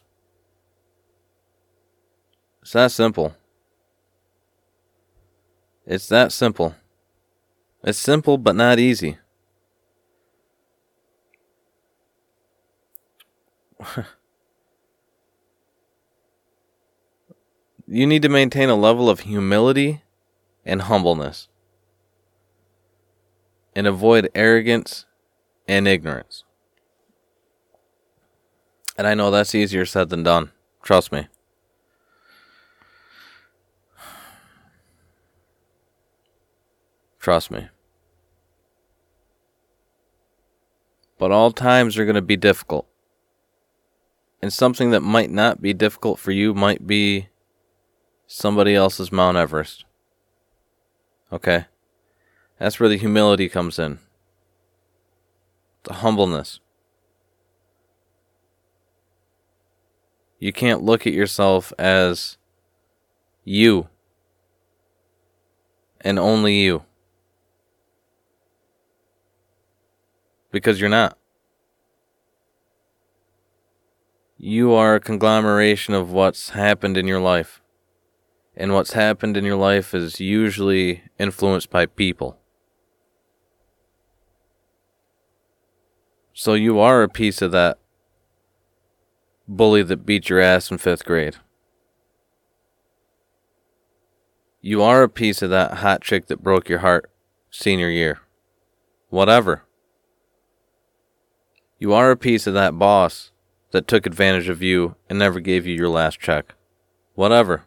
[2.61, 3.35] It's that simple.
[5.87, 6.77] It's that simple.
[7.83, 9.17] It's simple but not easy.
[17.87, 20.03] you need to maintain a level of humility
[20.65, 21.49] and humbleness
[23.75, 25.07] and avoid arrogance
[25.67, 26.45] and ignorance.
[28.99, 30.51] And I know that's easier said than done.
[30.83, 31.29] Trust me.
[37.19, 37.69] Trust me.
[41.19, 42.90] But all times are going to be difficult.
[44.43, 47.29] And something that might not be difficult for you might be
[48.27, 49.85] somebody else's Mount Everest.
[51.33, 51.67] Okay?
[52.59, 53.99] That's where the humility comes in.
[55.85, 56.61] The humbleness.
[60.39, 62.39] You can't look at yourself as
[63.45, 63.89] you
[66.01, 66.85] and only you.
[70.51, 71.17] because you're not.
[74.43, 77.61] You are a conglomeration of what's happened in your life.
[78.57, 82.39] And what's happened in your life is usually influenced by people.
[86.33, 87.81] So you are a piece of that
[89.47, 91.37] bully that beat your ass in fifth grade.
[94.63, 97.11] You are a piece of that hot chick that broke your heart
[97.51, 98.21] senior year.
[99.11, 99.65] Whatever.
[101.79, 103.30] You are a piece of that boss
[103.73, 106.55] that took advantage of you and never gave you your last check.
[107.15, 107.65] Whatever.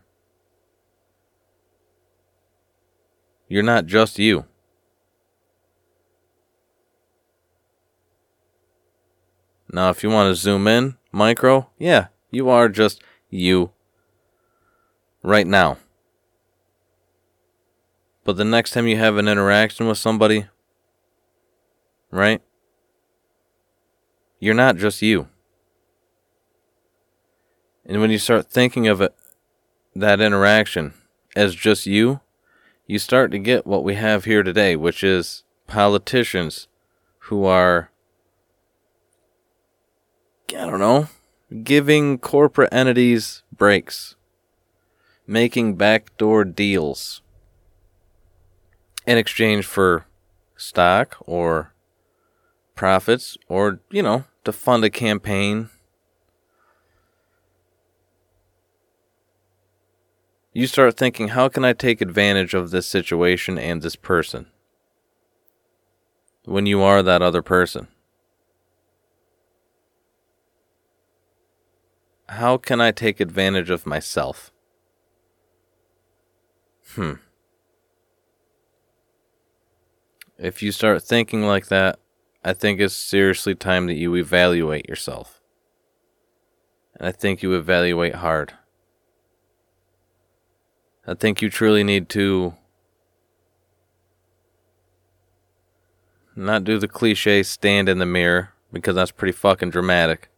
[3.47, 4.45] You're not just you.
[9.71, 13.71] Now, if you want to zoom in, micro, yeah, you are just you
[15.23, 15.77] right now.
[18.23, 20.45] But the next time you have an interaction with somebody,
[22.11, 22.41] right?
[24.39, 25.27] You're not just you.
[27.85, 29.13] And when you start thinking of it,
[29.95, 30.93] that interaction
[31.35, 32.21] as just you,
[32.87, 36.67] you start to get what we have here today, which is politicians
[37.19, 37.89] who are,
[40.49, 41.09] I don't know,
[41.63, 44.15] giving corporate entities breaks,
[45.27, 47.21] making backdoor deals
[49.05, 50.05] in exchange for
[50.55, 51.73] stock or
[52.75, 55.69] profits or, you know, to fund a campaign.
[60.55, 64.45] You start thinking, how can I take advantage of this situation and this person?
[66.45, 67.87] When you are that other person.
[72.29, 74.51] How can I take advantage of myself?
[76.93, 77.13] Hmm.
[80.37, 81.97] If you start thinking like that,
[82.43, 85.41] I think it's seriously time that you evaluate yourself.
[86.95, 88.53] And I think you evaluate hard.
[91.05, 92.53] I think you truly need to
[96.35, 100.29] not do the cliche stand in the mirror because that's pretty fucking dramatic.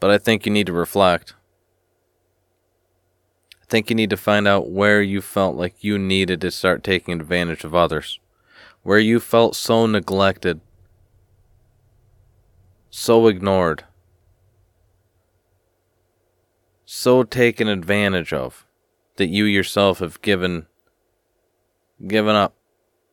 [0.00, 1.34] But I think you need to reflect.
[3.62, 6.84] I think you need to find out where you felt like you needed to start
[6.84, 8.20] taking advantage of others
[8.82, 10.60] where you felt so neglected,
[12.90, 13.84] so ignored,
[16.84, 18.64] so taken advantage of
[19.20, 20.64] that you yourself have given
[22.08, 22.54] given up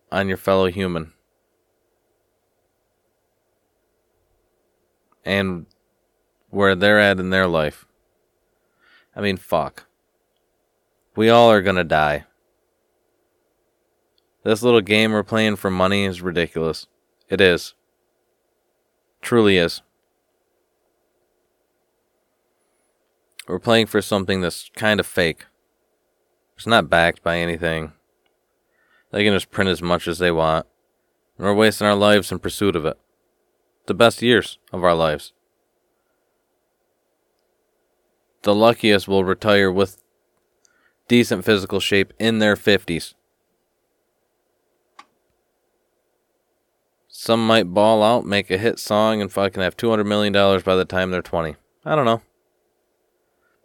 [0.09, 1.11] on your fellow human.
[5.25, 5.65] And
[6.49, 7.85] where they're at in their life.
[9.13, 9.85] I mean, fuck.
[11.13, 12.23] We all are gonna die.
[14.45, 16.87] This little game we're playing for money is ridiculous.
[17.27, 17.73] It is.
[19.21, 19.81] Truly is.
[23.47, 25.45] we're playing for something that's kind of fake.
[26.57, 27.93] It's not backed by anything.
[29.11, 30.65] They can just print as much as they want.
[31.37, 32.97] And we're wasting our lives in pursuit of it.
[33.85, 35.33] The best years of our lives.
[38.41, 40.01] The luckiest will retire with
[41.07, 43.13] decent physical shape in their 50s.
[47.07, 50.85] Some might ball out, make a hit song, and fucking have $200 million by the
[50.85, 51.55] time they're 20.
[51.85, 52.21] I don't know.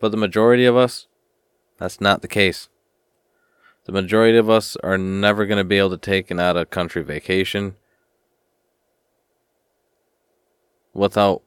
[0.01, 1.07] But the majority of us,
[1.79, 2.69] that's not the case.
[3.85, 6.71] The majority of us are never going to be able to take an out of
[6.71, 7.75] country vacation
[10.95, 11.43] without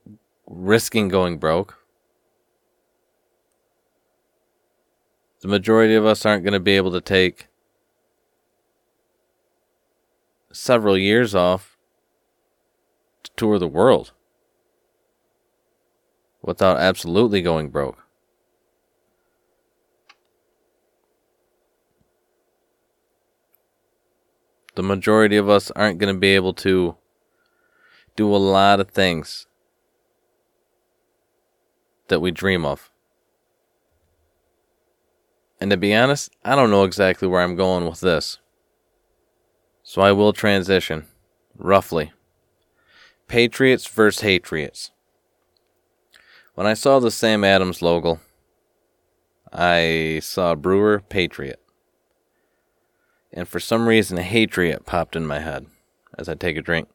[0.45, 1.77] risking going broke.
[5.41, 7.47] The majority of us aren't going to be able to take
[10.51, 11.77] several years off
[13.23, 14.11] to tour the world
[16.41, 18.04] without absolutely going broke.
[24.75, 26.95] The majority of us aren't going to be able to
[28.15, 29.47] do a lot of things
[32.07, 32.91] that we dream of.
[35.59, 38.39] And to be honest, I don't know exactly where I'm going with this.
[39.83, 41.05] So I will transition,
[41.57, 42.11] roughly.
[43.27, 44.91] Patriots versus Hatriots.
[46.55, 48.19] When I saw the Sam Adams logo,
[49.51, 51.61] I saw Brewer Patriot.
[53.35, 55.65] And for some reason, a Hatriot popped in my head
[56.17, 56.87] as I take a drink.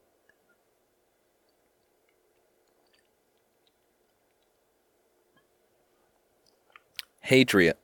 [7.21, 7.79] Hatriot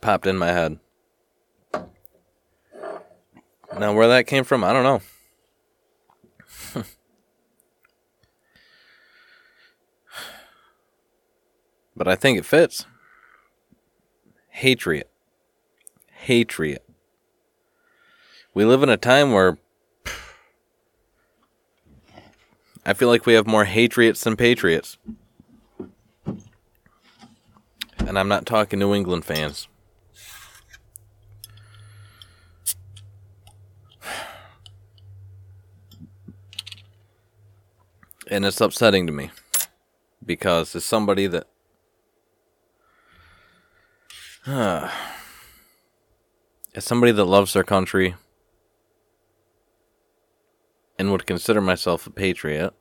[0.00, 0.78] popped in my head.
[3.76, 5.02] Now, where that came from, I don't know.
[11.96, 12.86] but I think it fits.
[14.48, 15.10] Hatriot.
[16.12, 16.87] Hatriot.
[18.58, 19.56] We live in a time where
[22.84, 24.98] I feel like we have more Hatriots than Patriots.
[27.98, 29.68] And I'm not talking New England fans.
[38.26, 39.30] And it's upsetting to me
[40.26, 41.46] because as somebody that
[44.48, 44.90] uh,
[46.74, 48.16] as somebody that loves their country
[50.98, 52.74] and would consider myself a patriot,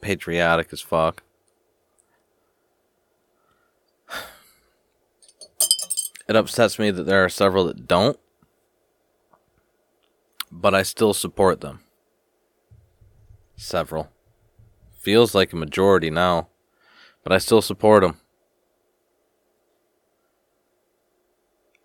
[0.00, 1.22] patriotic as fuck.
[6.28, 8.18] It upsets me that there are several that don't,
[10.50, 11.80] but I still support them.
[13.56, 14.10] Several.
[14.98, 16.48] Feels like a majority now,
[17.22, 18.16] but I still support them.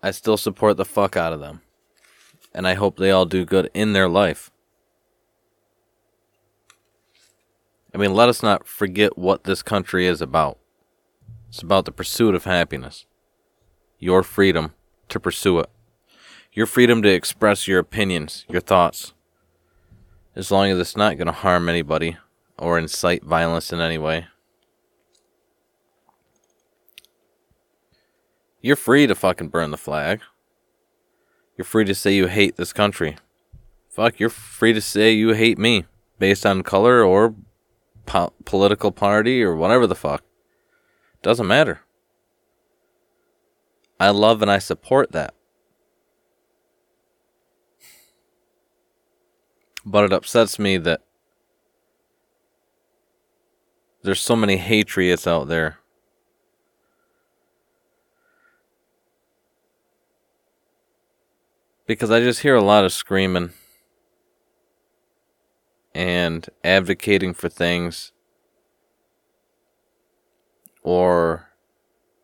[0.02, 1.62] I still support the fuck out of them.
[2.54, 4.50] And I hope they all do good in their life.
[7.94, 10.58] I mean, let us not forget what this country is about.
[11.48, 13.06] It's about the pursuit of happiness
[13.98, 14.72] your freedom
[15.08, 15.70] to pursue it,
[16.52, 19.12] your freedom to express your opinions, your thoughts,
[20.34, 22.16] as long as it's not going to harm anybody
[22.58, 24.26] or incite violence in any way.
[28.60, 30.20] You're free to fucking burn the flag.
[31.56, 33.16] You're free to say you hate this country.
[33.88, 35.84] Fuck, you're free to say you hate me
[36.18, 37.34] based on color or
[38.06, 40.24] po- political party or whatever the fuck.
[41.22, 41.80] Doesn't matter.
[44.00, 45.34] I love and I support that.
[49.84, 51.02] But it upsets me that
[54.02, 55.78] there's so many hatriots out there.
[61.92, 63.52] Because I just hear a lot of screaming
[65.94, 68.12] and advocating for things
[70.82, 71.50] or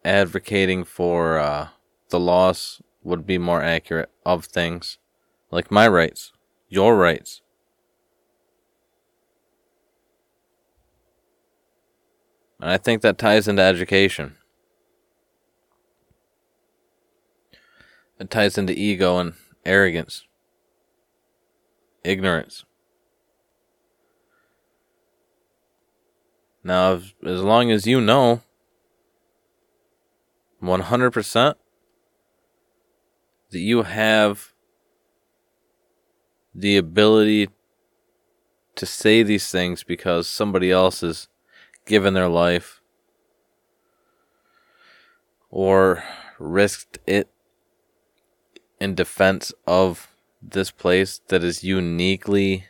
[0.06, 1.68] advocating for uh,
[2.08, 4.96] the loss would be more accurate of things
[5.50, 6.32] like my rights,
[6.70, 7.42] your rights.
[12.58, 14.36] And I think that ties into education.
[18.18, 19.34] It ties into ego and
[19.68, 20.26] arrogance,
[22.02, 22.64] ignorance.
[26.64, 28.40] Now, as long as you know
[30.62, 31.54] 100%
[33.50, 34.52] that you have
[36.54, 37.48] the ability
[38.74, 41.28] to say these things because somebody else has
[41.86, 42.80] given their life
[45.50, 46.02] or
[46.38, 47.28] risked it
[48.80, 50.08] in defense of
[50.40, 52.64] this place that is uniquely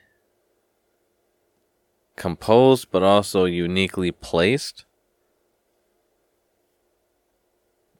[2.17, 4.85] composed but also uniquely placed,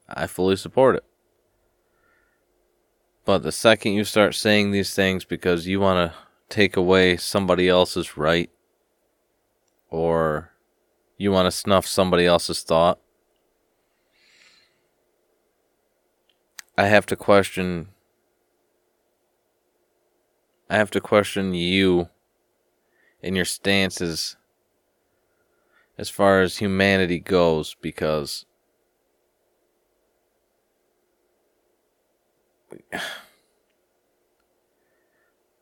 [0.09, 1.05] I fully support it.
[3.25, 7.69] But the second you start saying these things because you want to take away somebody
[7.69, 8.51] else's right
[9.91, 10.51] or
[11.19, 12.99] you want to snuff somebody else's thought,
[16.79, 17.89] I have to question
[20.71, 22.09] I have to question you
[23.23, 24.37] and your stances
[25.97, 28.45] as far as humanity goes because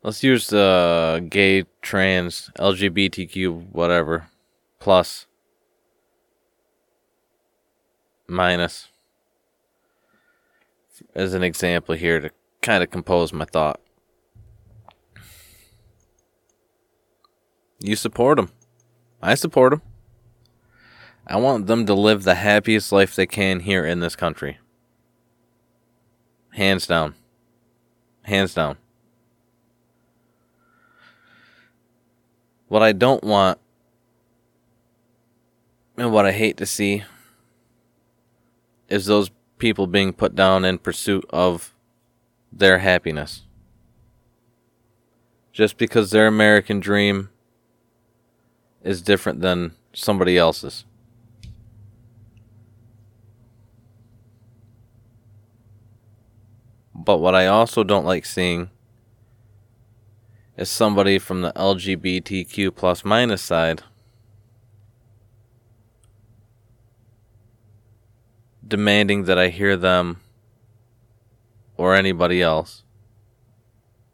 [0.02, 4.26] let's use the gay, trans, LGBTQ, whatever,
[4.80, 5.26] plus,
[8.26, 8.88] minus,
[11.14, 12.30] as an example here to
[12.60, 13.80] kind of compose my thought.
[17.78, 18.50] You support them.
[19.22, 19.82] I support them.
[21.26, 24.58] I want them to live the happiest life they can here in this country.
[26.50, 27.14] Hands down.
[28.22, 28.76] Hands down.
[32.68, 33.58] What I don't want
[35.96, 37.04] and what I hate to see
[38.88, 41.74] is those people being put down in pursuit of
[42.52, 43.42] their happiness.
[45.52, 47.30] Just because their American dream
[48.86, 50.84] is different than somebody else's.
[56.94, 58.70] But what I also don't like seeing
[60.56, 63.82] is somebody from the LGBTQ plus minus side
[68.66, 70.20] demanding that I hear them
[71.76, 72.82] or anybody else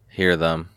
[0.09, 0.69] hear them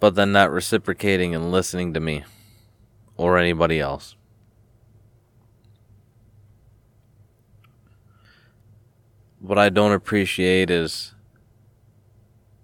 [0.00, 2.24] but then not reciprocating and listening to me
[3.16, 4.14] or anybody else.
[9.40, 11.14] What I don't appreciate is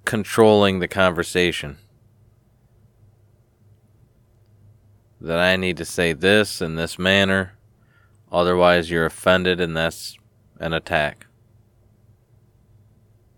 [0.05, 1.79] controlling the conversation.
[5.21, 7.57] That I need to say this in this manner,
[8.31, 10.19] otherwise, you're offended and that's
[10.61, 11.27] an attack.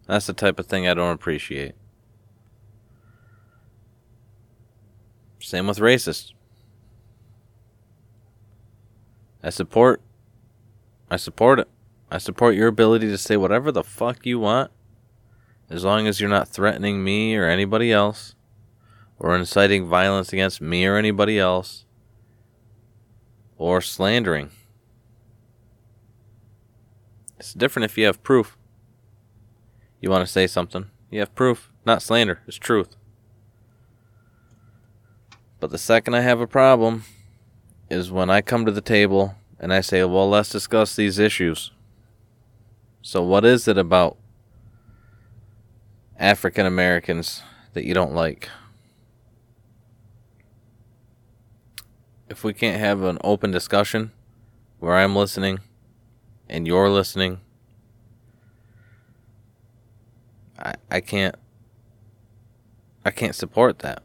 [0.07, 1.75] That's the type of thing I don't appreciate.
[5.47, 6.33] Same with racists.
[9.45, 10.03] I support
[11.09, 11.69] I support it.
[12.11, 14.73] I support your ability to say whatever the fuck you want
[15.71, 18.35] as long as you're not threatening me or anybody else
[19.21, 21.85] or inciting violence against me or anybody else
[23.57, 24.51] or slandering.
[27.39, 28.59] It's different if you have proof.
[30.01, 32.97] You want to say something, you have proof, not slander, it's truth.
[35.59, 37.05] But the second I have a problem
[37.89, 41.71] is when I come to the table and I say, well, let's discuss these issues.
[43.01, 44.17] So, what is it about
[46.19, 47.43] African Americans
[47.73, 48.49] that you don't like?
[52.29, 54.11] If we can't have an open discussion
[54.81, 55.61] where I'm listening
[56.49, 57.41] and you're listening,
[60.59, 61.37] I, I can't
[63.05, 64.03] I can't support that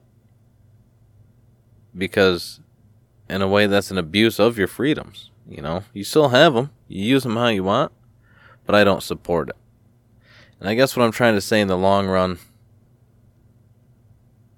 [1.96, 2.60] because
[3.30, 5.84] in a way that's an abuse of your freedoms you know?
[5.94, 7.92] You still have them you use them how you want
[8.66, 9.56] but i don't support it.
[10.60, 12.40] And i guess what i'm trying to say in the long run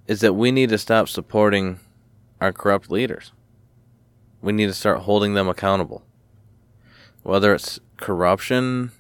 [0.08, 1.80] is that we need to stop supporting
[2.42, 3.32] our corrupt leaders.
[4.42, 6.04] We need to start holding them accountable.
[7.24, 8.92] Whether it's corruption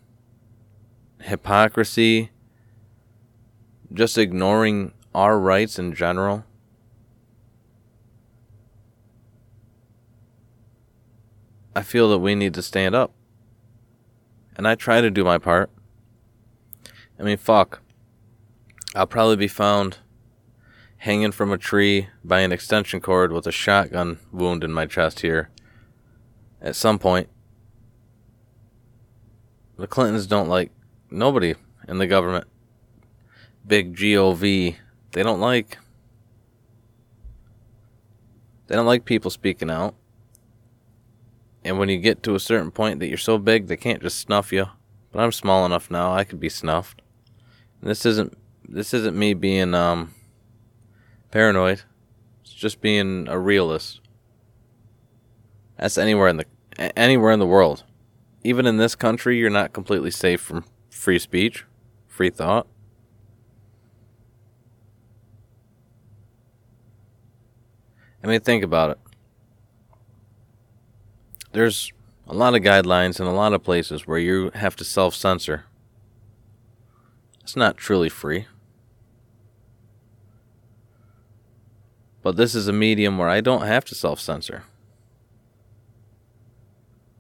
[1.19, 2.31] hypocrisy
[3.93, 6.45] just ignoring our rights in general
[11.75, 13.13] I feel that we need to stand up.
[14.55, 15.71] And I try to do my part.
[17.19, 17.81] I mean, fuck.
[18.95, 19.97] I'll probably be found
[20.97, 25.21] hanging from a tree by an extension cord with a shotgun wound in my chest
[25.21, 25.49] here
[26.61, 27.27] at some point.
[29.77, 30.71] The Clintons don't like
[31.09, 31.55] nobody
[31.87, 32.47] in the government.
[33.65, 34.75] Big GOV.
[35.11, 35.77] They don't like.
[38.67, 39.95] They don't like people speaking out.
[41.65, 44.19] And when you get to a certain point that you're so big, they can't just
[44.19, 44.67] snuff you.
[45.11, 47.01] But I'm small enough now; I could be snuffed.
[47.81, 48.37] And this isn't
[48.67, 50.13] this isn't me being um
[51.31, 51.83] paranoid.
[52.41, 54.01] It's just being a realist.
[55.77, 56.45] That's anywhere in the
[56.97, 57.83] anywhere in the world.
[58.43, 61.65] Even in this country, you're not completely safe from free speech,
[62.07, 62.67] free thought.
[68.23, 68.99] I mean, think about it.
[71.53, 71.93] There's
[72.27, 75.65] a lot of guidelines and a lot of places where you have to self censor.
[77.41, 78.47] It's not truly free.
[82.23, 84.63] But this is a medium where I don't have to self censor.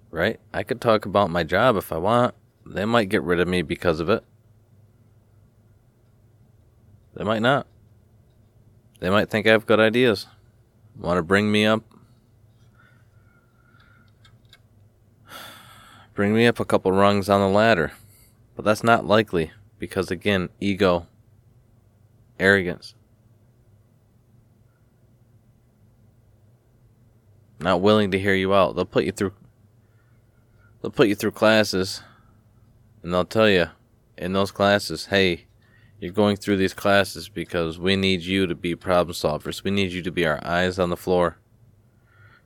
[0.09, 0.39] Right?
[0.53, 2.33] I could talk about my job if I want.
[2.65, 4.23] They might get rid of me because of it.
[7.15, 7.67] They might not.
[8.99, 10.27] They might think I have good ideas.
[10.97, 11.83] Want to bring me up.
[16.13, 17.91] Bring me up a couple rungs on the ladder.
[18.55, 21.07] But that's not likely because, again, ego,
[22.39, 22.93] arrogance.
[27.59, 28.75] Not willing to hear you out.
[28.75, 29.33] They'll put you through.
[30.81, 32.01] They'll put you through classes,
[33.01, 33.67] and they'll tell you
[34.17, 35.45] in those classes, hey,
[35.99, 39.63] you're going through these classes because we need you to be problem solvers.
[39.63, 41.37] We need you to be our eyes on the floor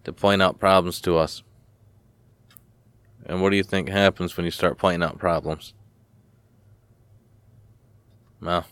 [0.03, 1.41] to point out problems to us.
[3.27, 5.73] And what do you think happens when you start pointing out problems?
[8.41, 8.65] Well,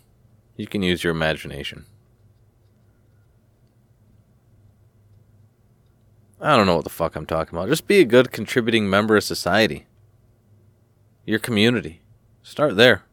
[0.55, 1.85] you can use your imagination.
[6.39, 7.67] I don't know what the fuck I'm talking about.
[7.67, 9.87] Just be a good contributing member of society.
[11.25, 12.01] Your community.
[12.41, 13.03] Start there.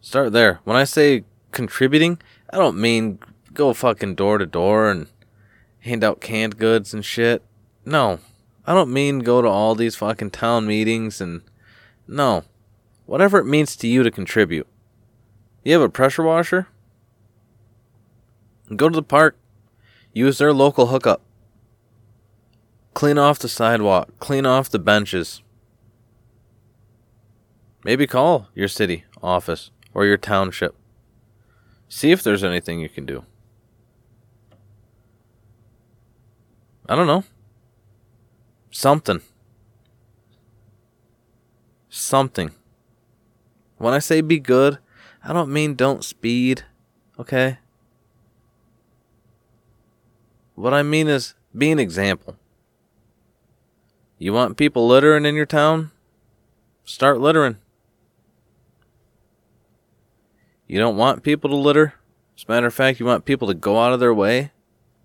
[0.00, 0.60] Start there.
[0.64, 2.18] When I say contributing,
[2.50, 3.18] I don't mean
[3.52, 5.08] go fucking door to door and
[5.80, 7.42] hand out canned goods and shit.
[7.84, 8.20] No.
[8.68, 11.40] I don't mean go to all these fucking town meetings and.
[12.06, 12.44] No.
[13.06, 14.66] Whatever it means to you to contribute.
[15.64, 16.68] You have a pressure washer?
[18.76, 19.38] Go to the park.
[20.12, 21.22] Use their local hookup.
[22.92, 24.10] Clean off the sidewalk.
[24.18, 25.42] Clean off the benches.
[27.84, 30.76] Maybe call your city office or your township.
[31.88, 33.24] See if there's anything you can do.
[36.86, 37.24] I don't know.
[38.78, 39.22] Something.
[41.88, 42.52] Something.
[43.76, 44.78] When I say be good,
[45.24, 46.62] I don't mean don't speed,
[47.18, 47.58] okay?
[50.54, 52.36] What I mean is be an example.
[54.16, 55.90] You want people littering in your town?
[56.84, 57.56] Start littering.
[60.68, 61.94] You don't want people to litter?
[62.36, 64.52] As a matter of fact, you want people to go out of their way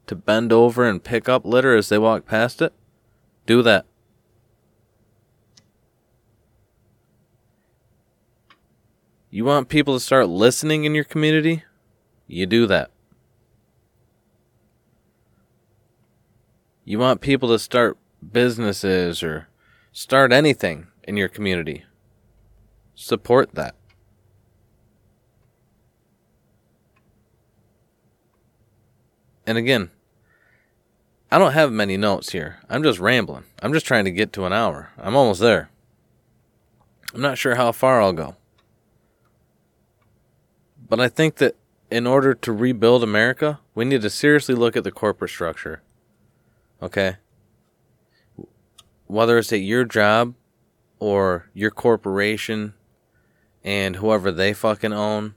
[0.05, 2.71] to bend over and pick up litter as they walk past it?
[3.45, 3.85] Do that.
[9.29, 11.63] You want people to start listening in your community?
[12.27, 12.91] You do that.
[16.85, 17.97] You want people to start
[18.31, 19.47] businesses or
[19.91, 21.85] start anything in your community?
[22.95, 23.75] Support that.
[29.45, 29.89] And again,
[31.33, 32.57] I don't have many notes here.
[32.69, 33.45] I'm just rambling.
[33.59, 34.91] I'm just trying to get to an hour.
[34.99, 35.71] I'm almost there.
[37.11, 38.35] I'm not sure how far I'll go.
[40.87, 41.55] But I think that
[41.89, 45.81] in order to rebuild America, we need to seriously look at the corporate structure.
[46.83, 47.15] Okay?
[49.07, 50.35] Whether it's at your job
[50.99, 52.75] or your corporation
[53.63, 55.33] and whoever they fucking own,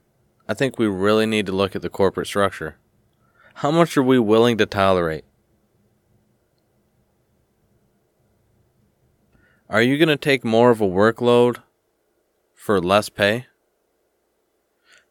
[0.47, 2.77] I think we really need to look at the corporate structure.
[3.55, 5.25] How much are we willing to tolerate?
[9.69, 11.57] Are you going to take more of a workload
[12.55, 13.47] for less pay?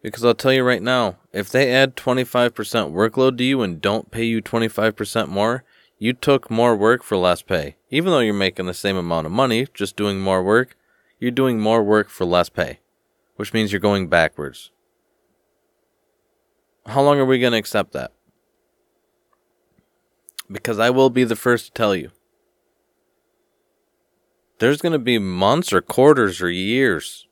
[0.01, 2.53] Because I'll tell you right now, if they add 25%
[2.93, 5.66] workload to you and don't pay you 25% more,
[5.97, 7.76] you took more work for less pay.
[7.89, 10.78] Even though you're making the same amount of money, just doing more work,
[11.20, 12.80] you're doing more work for less pay,
[13.36, 14.72] which means you're going backwards.
[16.86, 18.14] How long are we going to accept that?
[20.49, 22.12] Because I will be the first to tell you.
[24.60, 27.28] There's going to be months or quarters or years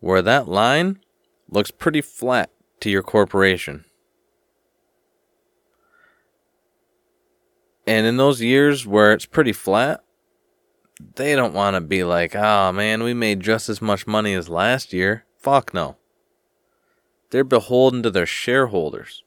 [0.00, 1.00] where that line
[1.48, 3.84] looks pretty flat to your corporation.
[7.86, 10.02] And in those years where it's pretty flat,
[11.16, 14.48] they don't want to be like, oh man, we made just as much money as
[14.48, 15.24] last year.
[15.38, 15.96] Fuck no.
[17.30, 19.22] They're beholden to their shareholders.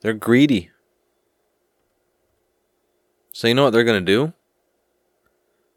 [0.00, 0.70] They're greedy.
[3.32, 4.32] So you know what they're going to do?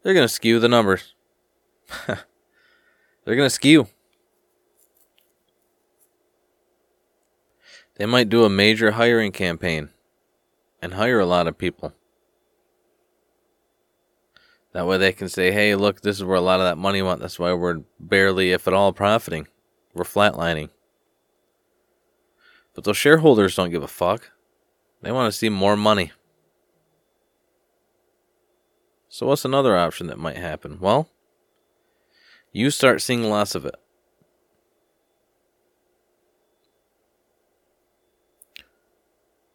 [0.02, 1.14] They're going to skew the numbers.
[2.06, 2.16] they're
[3.26, 3.88] going to skew.
[7.96, 9.90] They might do a major hiring campaign
[10.80, 11.94] and hire a lot of people
[14.72, 17.02] That way they can say, hey, look, this is where a lot of that money
[17.02, 17.20] went.
[17.20, 19.46] That's why we're barely, if at all, profiting.
[19.94, 20.70] We're flatlining.
[22.74, 24.32] But those shareholders don't give a fuck.
[25.02, 26.12] They want to see more money.
[29.12, 30.78] So, what's another option that might happen?
[30.80, 31.10] Well,
[32.50, 33.74] you start seeing less of it.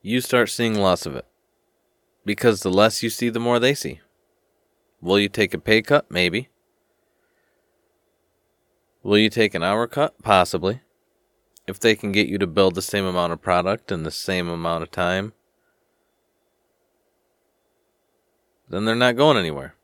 [0.04, 1.26] You start seeing less of it.
[2.24, 4.00] Because the less you see, the more they see.
[5.02, 6.06] Will you take a pay cut?
[6.12, 6.50] Maybe.
[9.02, 10.22] Will you take an hour cut?
[10.22, 10.82] Possibly.
[11.66, 14.50] If they can get you to build the same amount of product in the same
[14.50, 15.34] amount of time,
[18.70, 19.76] then they're not going anywhere.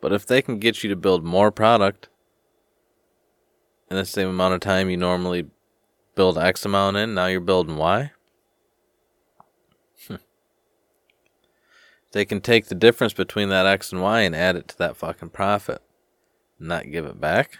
[0.00, 2.08] But if they can get you to build more product
[3.90, 5.46] in the same amount of time you normally
[6.14, 8.12] build X amount in, now you're building Y.
[10.06, 10.16] Hmm.
[12.12, 14.96] They can take the difference between that X and Y and add it to that
[14.96, 15.82] fucking profit,
[16.58, 17.58] not give it back.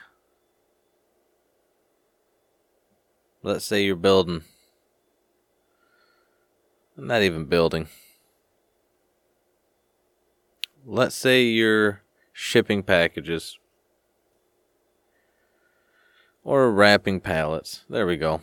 [3.43, 4.43] Let's say you're building,
[6.97, 7.89] not even building.
[10.89, 13.59] Let's say you're shipping packages
[16.45, 17.85] or wrapping pallets.
[17.91, 18.43] There we go.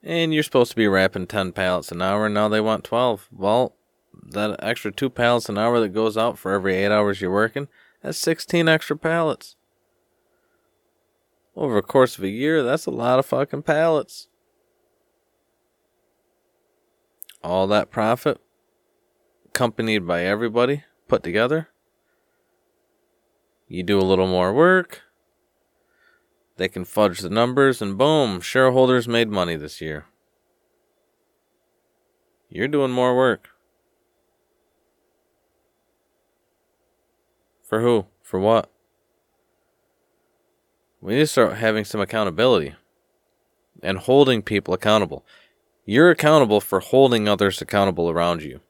[0.00, 3.28] And you're supposed to be wrapping 10 pallets an hour, and now they want 12.
[3.32, 3.74] Well,
[4.14, 7.66] that extra two pallets an hour that goes out for every eight hours you're working,
[8.00, 9.56] that's 16 extra pallets.
[11.56, 14.28] Over a course of a year, that's a lot of fucking pallets.
[17.42, 18.40] All that profit,
[19.46, 21.68] accompanied by everybody, put together.
[23.68, 25.02] You do a little more work.
[26.56, 30.06] They can fudge the numbers, and boom, shareholders made money this year.
[32.48, 33.48] You're doing more work.
[37.68, 38.06] For who?
[38.22, 38.70] For what?
[41.00, 42.74] We need to start having some accountability
[43.82, 45.24] and holding people accountable.
[45.84, 48.60] You're accountable for holding others accountable around you.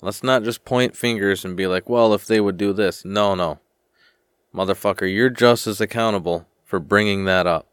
[0.00, 3.04] Let's not just point fingers and be like, well, if they would do this.
[3.04, 3.58] No, no.
[4.54, 7.66] Motherfucker, you're just as accountable for bringing that up.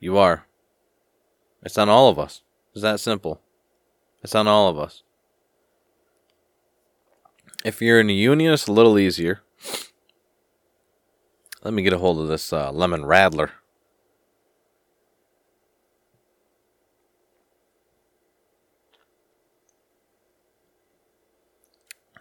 [0.00, 0.46] You are.
[1.62, 2.42] It's on all of us.
[2.72, 3.40] It's that simple.
[4.22, 5.02] It's on all of us.
[7.64, 9.40] If you're in a union, it's a little easier.
[11.62, 13.50] Let me get a hold of this uh, lemon radler.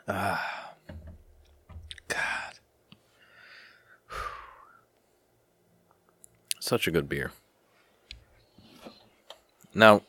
[0.08, 0.76] Ah,
[2.08, 2.60] God.
[6.60, 7.32] Such a good beer.
[9.74, 10.02] Now,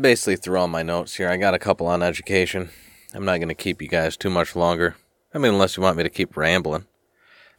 [0.00, 1.28] basically through all my notes here.
[1.28, 2.70] I got a couple on education.
[3.14, 4.96] I'm not going to keep you guys too much longer.
[5.34, 6.86] I mean, unless you want me to keep rambling.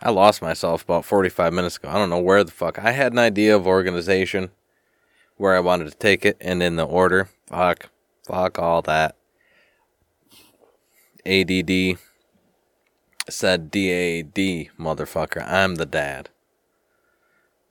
[0.01, 1.89] I lost myself about 45 minutes ago.
[1.89, 2.79] I don't know where the fuck.
[2.79, 4.51] I had an idea of organization,
[5.37, 7.29] where I wanted to take it, and in the order.
[7.47, 7.89] Fuck.
[8.25, 9.15] Fuck all that.
[11.25, 11.97] ADD
[13.29, 14.35] said DAD,
[14.77, 15.47] motherfucker.
[15.47, 16.29] I'm the dad.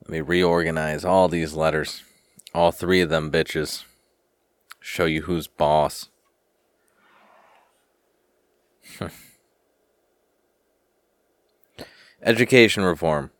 [0.02, 2.02] Let me reorganize all these letters.
[2.54, 3.84] All three of them bitches
[4.80, 6.08] show you who's boss.
[12.22, 13.30] Education reform.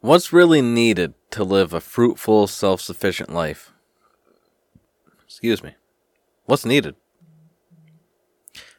[0.00, 3.71] What's really needed to live a fruitful, self sufficient life?
[5.32, 5.74] Excuse me.
[6.44, 6.94] What's needed?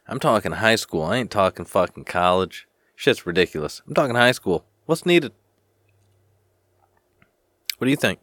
[0.08, 1.02] I'm talking high school.
[1.02, 2.68] I ain't talking fucking college.
[2.96, 3.82] Shit's ridiculous.
[3.88, 4.64] I'm talking high school.
[4.86, 5.32] What's needed?
[7.80, 8.20] What do you think?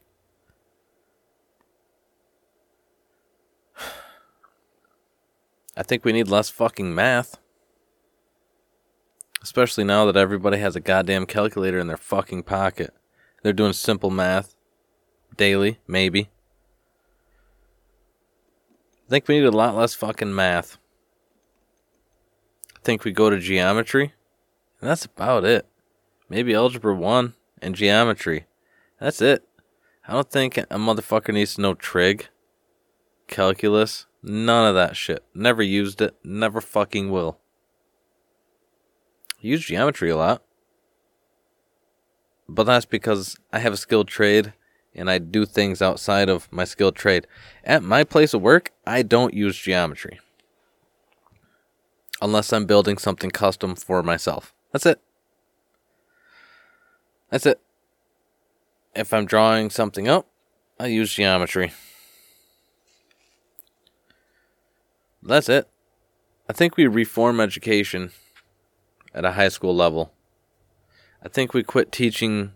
[5.76, 7.36] I think we need less fucking math.
[9.42, 12.94] Especially now that everybody has a goddamn calculator in their fucking pocket.
[13.42, 14.54] They're doing simple math
[15.36, 16.30] daily, maybe.
[19.10, 20.78] I think we need a lot less fucking math.
[22.76, 24.14] I think we go to geometry,
[24.80, 25.66] and that's about it.
[26.28, 28.46] Maybe algebra 1 and geometry.
[29.00, 29.42] That's it.
[30.06, 32.28] I don't think a motherfucker needs to know trig,
[33.26, 35.24] calculus, none of that shit.
[35.34, 37.40] Never used it, never fucking will.
[39.40, 40.44] Use geometry a lot.
[42.48, 44.52] But that's because I have a skilled trade
[44.94, 47.26] and I do things outside of my skilled trade.
[47.64, 50.20] At my place of work, I don't use geometry.
[52.22, 54.52] Unless I'm building something custom for myself.
[54.72, 55.00] That's it.
[57.30, 57.60] That's it
[58.94, 60.26] if I'm drawing something up,
[60.78, 61.72] I use geometry.
[65.22, 65.68] That's it.
[66.48, 68.10] I think we reform education
[69.14, 70.12] at a high school level.
[71.22, 72.52] I think we quit teaching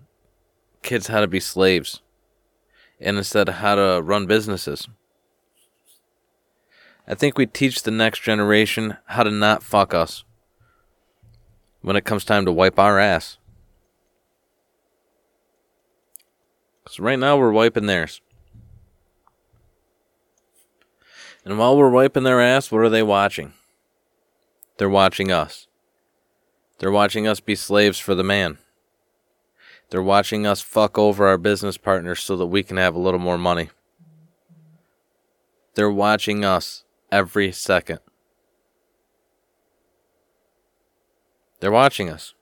[0.82, 2.00] kids how to be slaves
[3.00, 4.88] and instead how to run businesses.
[7.06, 10.24] I think we teach the next generation how to not fuck us
[11.82, 13.36] when it comes time to wipe our ass.
[16.82, 18.20] Because right now we're wiping theirs.
[21.44, 23.52] And while we're wiping their ass, what are they watching?
[24.78, 25.66] They're watching us.
[26.78, 28.58] They're watching us be slaves for the man.
[29.90, 33.20] They're watching us fuck over our business partners so that we can have a little
[33.20, 33.70] more money.
[35.74, 38.00] They're watching us every second.
[41.60, 42.34] They're watching us.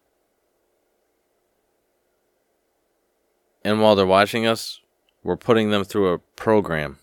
[3.64, 4.80] And while they're watching us,
[5.22, 6.98] we're putting them through a program.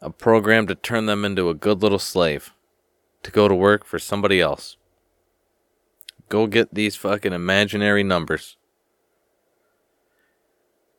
[0.00, 2.52] A program to turn them into a good little slave.
[3.22, 4.76] To go to work for somebody else.
[6.28, 8.56] Go get these fucking imaginary numbers.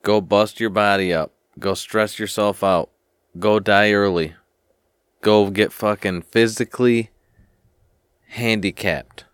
[0.03, 1.33] Go bust your body up.
[1.59, 2.89] Go stress yourself out.
[3.37, 4.35] Go die early.
[5.21, 7.09] Go get fucking physically
[8.29, 9.25] handicapped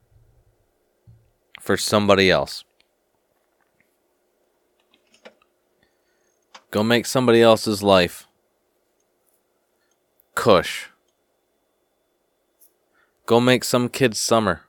[1.59, 2.63] for somebody else.
[6.71, 8.27] Go make somebody else's life
[10.35, 10.89] cush.
[13.25, 14.63] Go make some kid's summer.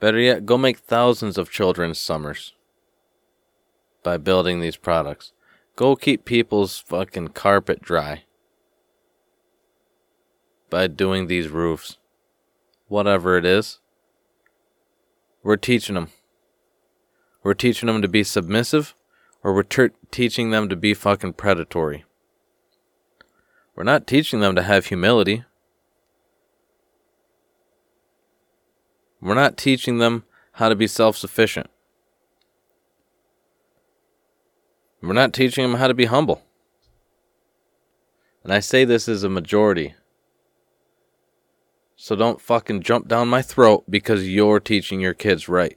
[0.00, 2.54] Better yet, go make thousands of children's summers
[4.02, 5.32] by building these products.
[5.74, 8.22] Go keep people's fucking carpet dry
[10.70, 11.98] by doing these roofs.
[12.86, 13.80] Whatever it is,
[15.42, 16.08] we're teaching them.
[17.42, 18.94] We're teaching them to be submissive,
[19.42, 22.04] or we're ter- teaching them to be fucking predatory.
[23.74, 25.44] We're not teaching them to have humility.
[29.20, 31.68] We're not teaching them how to be self sufficient.
[35.00, 36.42] We're not teaching them how to be humble.
[38.42, 39.94] And I say this as a majority.
[41.96, 45.76] So don't fucking jump down my throat because you're teaching your kids right.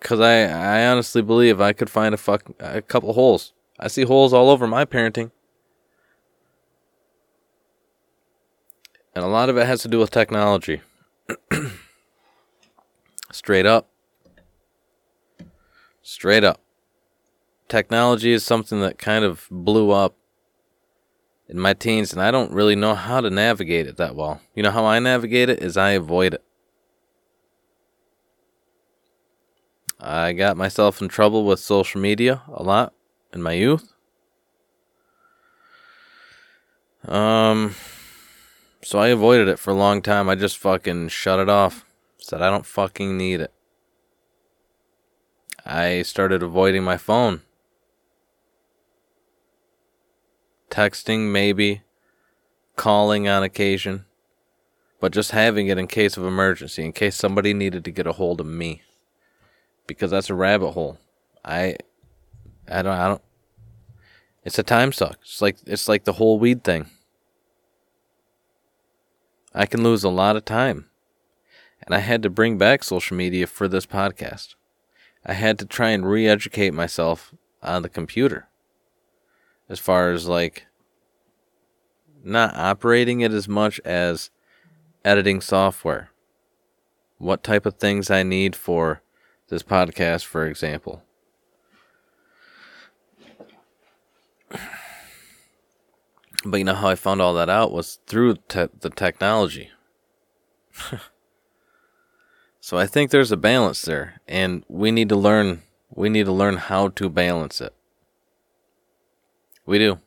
[0.00, 3.52] Cause I, I honestly believe I could find a fuck a couple holes.
[3.78, 5.30] I see holes all over my parenting.
[9.20, 10.80] And a lot of it has to do with technology.
[13.30, 13.90] Straight up.
[16.00, 16.58] Straight up.
[17.68, 20.16] Technology is something that kind of blew up
[21.50, 24.40] in my teens, and I don't really know how to navigate it that well.
[24.54, 26.44] You know how I navigate it is I avoid it.
[30.00, 32.94] I got myself in trouble with social media a lot
[33.34, 33.92] in my youth.
[37.04, 37.74] Um,
[38.82, 40.28] so I avoided it for a long time.
[40.28, 41.84] I just fucking shut it off.
[42.18, 43.52] Said I don't fucking need it.
[45.64, 47.42] I started avoiding my phone.
[50.70, 51.82] Texting, maybe.
[52.76, 54.06] Calling on occasion.
[55.00, 58.12] But just having it in case of emergency, in case somebody needed to get a
[58.12, 58.82] hold of me.
[59.86, 60.98] Because that's a rabbit hole.
[61.44, 61.76] I
[62.68, 63.22] I don't I don't
[64.44, 65.18] it's a time suck.
[65.22, 66.86] It's like it's like the whole weed thing.
[69.54, 70.86] I can lose a lot of time.
[71.82, 74.54] And I had to bring back social media for this podcast.
[75.24, 78.48] I had to try and re educate myself on the computer.
[79.68, 80.66] As far as like
[82.22, 84.30] not operating it as much as
[85.04, 86.10] editing software.
[87.18, 89.02] What type of things I need for
[89.48, 91.02] this podcast, for example.
[96.44, 99.70] But you know how I found all that out was through te- the technology.
[102.60, 105.62] so I think there's a balance there, and we need to learn.
[105.94, 107.74] We need to learn how to balance it.
[109.66, 109.98] We do.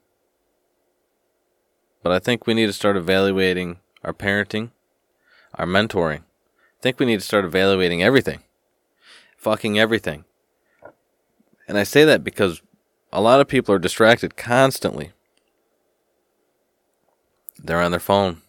[2.01, 4.71] But I think we need to start evaluating our parenting,
[5.53, 6.19] our mentoring.
[6.19, 8.39] I think we need to start evaluating everything.
[9.37, 10.25] Fucking everything.
[11.67, 12.61] And I say that because
[13.11, 15.11] a lot of people are distracted constantly
[17.63, 18.41] they're on their phone.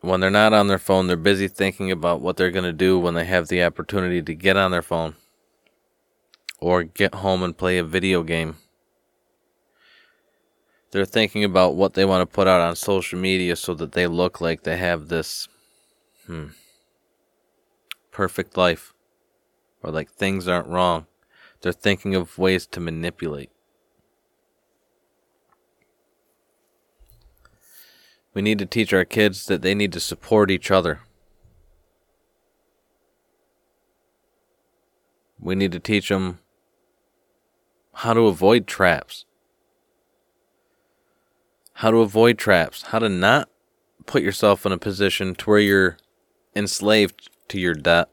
[0.00, 2.98] When they're not on their phone, they're busy thinking about what they're going to do
[2.98, 5.16] when they have the opportunity to get on their phone
[6.58, 8.56] or get home and play a video game.
[10.90, 14.06] They're thinking about what they want to put out on social media so that they
[14.06, 15.48] look like they have this.
[16.26, 16.48] Hmm.
[18.10, 18.94] perfect life
[19.82, 21.06] or like things aren't wrong.
[21.60, 23.50] They're thinking of ways to manipulate.
[28.34, 31.00] We need to teach our kids that they need to support each other.
[35.38, 36.40] We need to teach them
[37.92, 39.24] how to avoid traps.
[41.74, 42.82] How to avoid traps.
[42.82, 43.48] How to not
[44.04, 45.96] put yourself in a position to where you're
[46.56, 48.08] enslaved to your debt.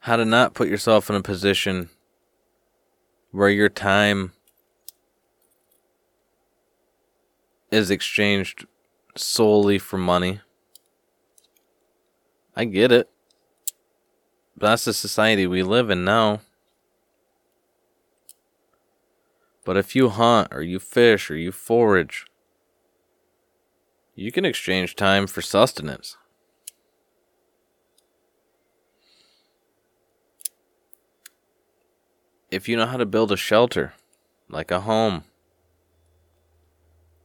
[0.00, 1.88] How to not put yourself in a position
[3.32, 4.32] where your time
[7.70, 8.66] is exchanged
[9.16, 10.40] solely for money.
[12.54, 13.10] I get it.
[14.56, 16.40] But that's the society we live in now.
[19.64, 22.24] But if you hunt or you fish or you forage,
[24.14, 26.16] you can exchange time for sustenance.
[32.50, 33.92] If you know how to build a shelter,
[34.48, 35.24] like a home,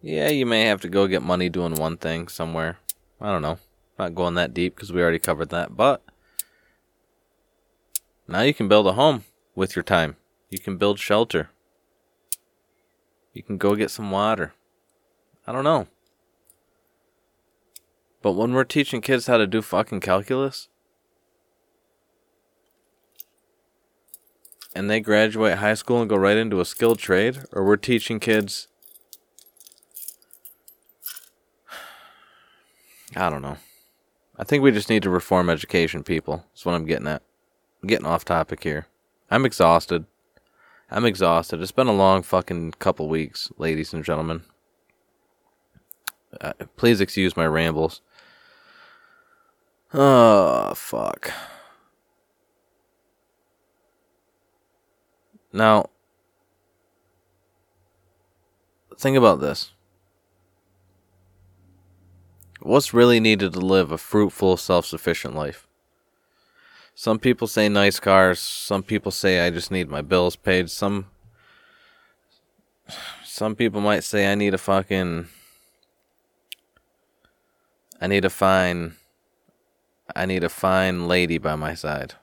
[0.02, 2.80] yeah, you may have to go get money doing one thing somewhere.
[3.20, 3.60] I don't know.
[4.00, 5.78] Not going that deep because we already covered that.
[5.78, 6.02] But
[8.28, 9.26] now you can build a home
[9.56, 10.16] with your time.
[10.50, 11.50] You can build shelter.
[13.34, 14.54] You can go get some water.
[15.46, 15.88] I don't know.
[18.22, 20.68] But when we're teaching kids how to do fucking calculus,
[24.76, 28.20] and they graduate high school and go right into a skilled trade, or we're teaching
[28.20, 28.68] kids
[33.16, 33.58] I don't know.
[34.38, 36.46] I think we just need to reform education, people.
[36.52, 37.22] That's what I'm getting at.
[37.82, 38.88] I'm getting off topic here.
[39.30, 40.06] I'm exhausted.
[40.90, 41.62] I'm exhausted.
[41.62, 44.44] It's been a long fucking couple weeks, ladies and gentlemen.
[46.40, 48.02] Uh, please excuse my rambles.
[49.94, 51.32] Oh, fuck.
[55.54, 55.90] Now,
[58.98, 59.72] think about this.
[62.64, 65.68] What's really needed to live a fruitful, self sufficient life?
[66.94, 68.40] Some people say nice cars.
[68.40, 70.70] Some people say I just need my bills paid.
[70.70, 71.08] Some
[73.26, 75.28] some people might say I need a fucking
[78.00, 78.94] I need a fine
[80.16, 82.14] I need a fine lady by my side.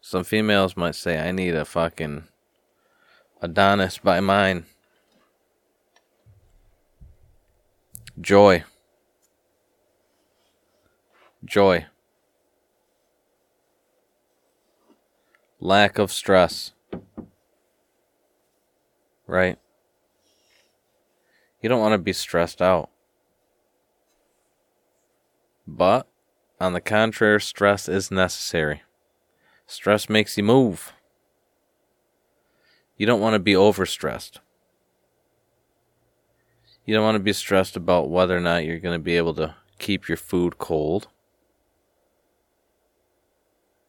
[0.00, 2.24] Some females might say I need a fucking
[3.40, 4.66] Adonis by mine.
[8.20, 8.64] Joy.
[11.44, 11.86] Joy.
[15.60, 16.72] Lack of stress.
[19.26, 19.58] Right?
[21.62, 22.90] You don't want to be stressed out.
[25.66, 26.06] But,
[26.60, 28.82] on the contrary, stress is necessary.
[29.66, 30.92] Stress makes you move.
[32.96, 34.38] You don't want to be overstressed.
[36.84, 39.34] You don't want to be stressed about whether or not you're going to be able
[39.34, 41.08] to keep your food cold.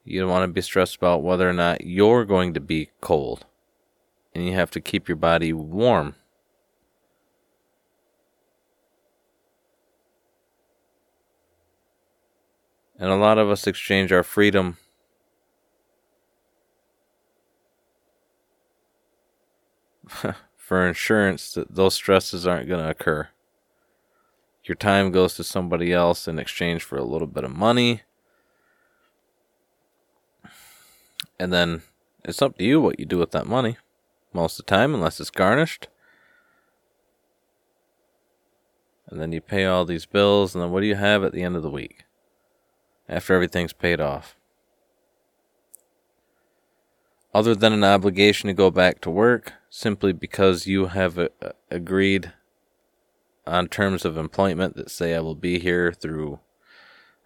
[0.03, 3.45] You don't want to be stressed about whether or not you're going to be cold.
[4.35, 6.15] And you have to keep your body warm.
[12.99, 14.77] And a lot of us exchange our freedom
[20.63, 23.27] for insurance that those stresses aren't going to occur.
[24.63, 28.03] Your time goes to somebody else in exchange for a little bit of money.
[31.37, 31.81] And then
[32.23, 33.75] it's up to you what you do with that money
[34.31, 35.89] most of the time, unless it's garnished.
[39.09, 41.43] And then you pay all these bills, and then what do you have at the
[41.43, 42.05] end of the week
[43.09, 44.37] after everything's paid off?
[47.33, 51.29] Other than an obligation to go back to work, simply because you have uh,
[51.71, 52.31] agreed
[53.47, 56.39] on terms of employment that say I will be here through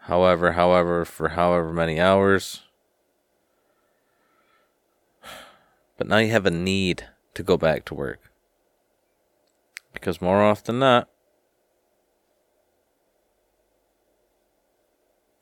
[0.02, 2.64] however, however, for however many hours.
[5.98, 8.32] But now you have a need to go back to work.
[9.92, 11.10] Because more often than not,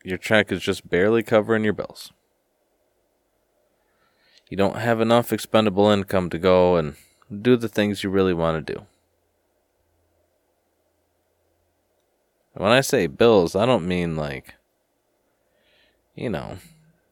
[0.04, 2.12] your check is just barely covering your bills
[4.56, 6.96] you don't have enough expendable income to go and
[7.42, 8.86] do the things you really want to do.
[12.54, 14.56] When I say bills, I don't mean like,
[16.16, 16.60] you know,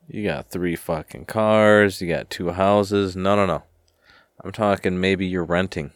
[0.08, 3.18] you got three fucking cars, you got two houses.
[3.18, 3.64] No, no, no.
[4.42, 5.92] I'm talking maybe you're renting.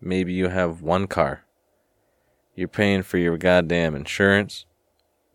[0.00, 1.44] Maybe you have one car.
[2.54, 4.64] You're paying for your goddamn insurance.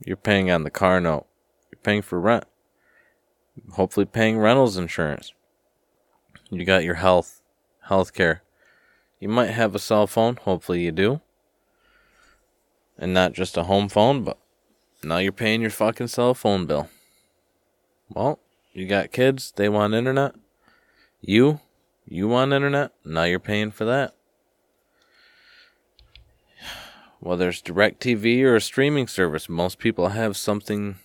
[0.03, 1.27] You're paying on the car note.
[1.71, 2.45] You're paying for rent.
[3.73, 5.33] Hopefully paying rentals insurance.
[6.51, 7.41] You got your health,
[7.83, 8.43] health care.
[9.19, 10.35] You might have a cell phone.
[10.35, 11.21] Hopefully you do.
[12.97, 14.37] And not just a home phone, but
[15.01, 16.89] now you're paying your fucking cell phone bill.
[18.09, 18.39] Well,
[18.73, 20.35] you got kids, they want internet.
[21.21, 21.61] You,
[22.05, 24.13] you want internet, now you're paying for that.
[27.19, 30.97] Whether it's DirecTV or a streaming service, most people have something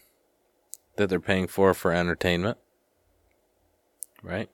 [0.97, 2.59] that they're paying for for entertainment.
[4.23, 4.51] Right?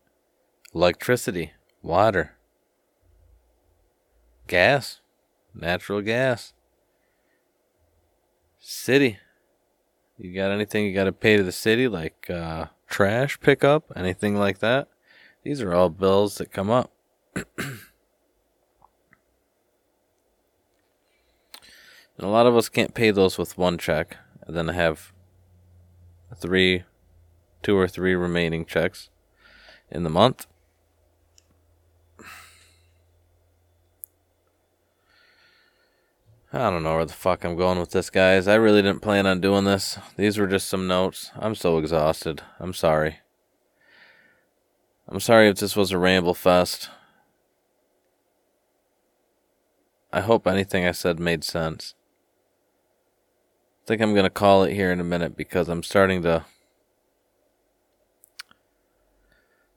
[0.75, 2.37] Electricity, water,
[4.47, 5.01] gas,
[5.55, 6.55] natural gas,
[8.59, 9.19] city.
[10.17, 14.37] You got anything you got to pay to the city, like uh, trash pickup, anything
[14.37, 14.89] like that?
[15.43, 16.93] These are all bills that come up.
[17.35, 17.81] and
[22.19, 24.17] a lot of us can't pay those with one check
[24.47, 25.13] and then have
[26.37, 26.85] three,
[27.63, 29.11] two or three remaining checks
[29.91, 30.47] in the month.
[36.55, 38.47] I don't know where the fuck I'm going with this, guys.
[38.47, 39.99] I really didn't plan on doing this.
[40.17, 41.31] These were just some notes.
[41.35, 42.43] I'm so exhausted.
[42.61, 43.21] I'm sorry.
[45.09, 46.91] I'm sorry if this was a ramble fest.
[50.13, 51.95] I hope anything I said made sense.
[53.83, 56.45] I think I'm going to call it here in a minute because I'm starting to.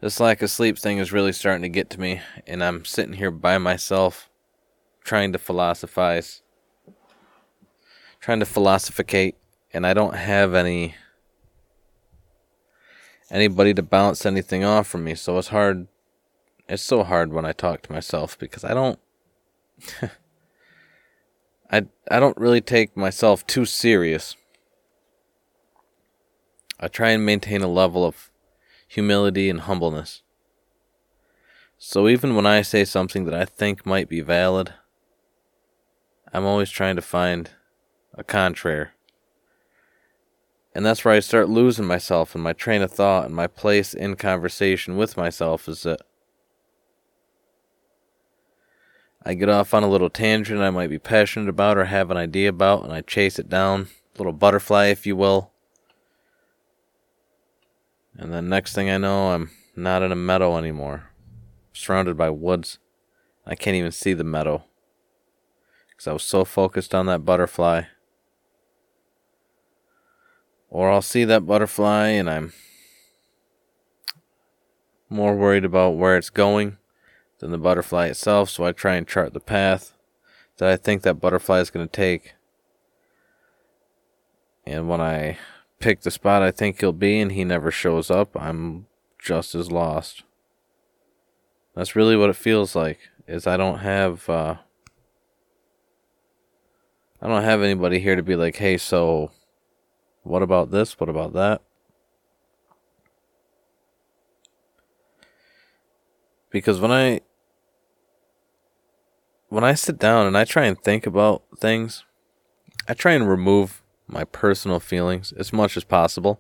[0.02, 3.14] This lack of sleep thing is really starting to get to me, and I'm sitting
[3.14, 4.30] here by myself
[5.06, 6.42] trying to philosophize
[8.26, 9.36] trying to philosophicate,
[9.72, 10.96] and I don't have any
[13.30, 15.14] anybody to bounce anything off from me.
[15.14, 15.86] So it's hard.
[16.68, 18.98] It's so hard when I talk to myself because I don't.
[21.72, 24.36] I I don't really take myself too serious.
[26.80, 28.32] I try and maintain a level of
[28.88, 30.24] humility and humbleness.
[31.78, 34.74] So even when I say something that I think might be valid,
[36.34, 37.52] I'm always trying to find
[38.16, 38.90] a contrary.
[40.74, 43.94] And that's where I start losing myself and my train of thought and my place
[43.94, 46.02] in conversation with myself is that
[49.26, 52.18] I get off on a little tangent I might be passionate about or have an
[52.18, 53.88] idea about, and I chase it down,
[54.18, 55.52] little butterfly, if you will.
[58.18, 62.30] And then next thing I know, I'm not in a meadow anymore, I'm surrounded by
[62.30, 62.78] woods.
[63.48, 64.64] I can't even see the meadow
[65.90, 67.84] because I was so focused on that butterfly
[70.76, 72.52] or I'll see that butterfly and I'm
[75.10, 76.76] more worried about where it's going
[77.40, 79.94] than the butterfly itself, so I try and chart the path
[80.58, 82.34] that I think that butterfly is going to take.
[84.66, 85.38] And when I
[85.80, 88.88] pick the spot I think he'll be and he never shows up, I'm
[89.18, 90.24] just as lost.
[91.74, 93.00] That's really what it feels like.
[93.30, 94.56] Is I don't have uh
[97.22, 99.32] I don't have anybody here to be like, "Hey, so
[100.26, 101.00] what about this?
[101.00, 101.62] What about that?
[106.50, 107.22] Because when I
[109.50, 112.04] when I sit down and I try and think about things,
[112.88, 116.40] I try and remove my personal feelings as much as possible.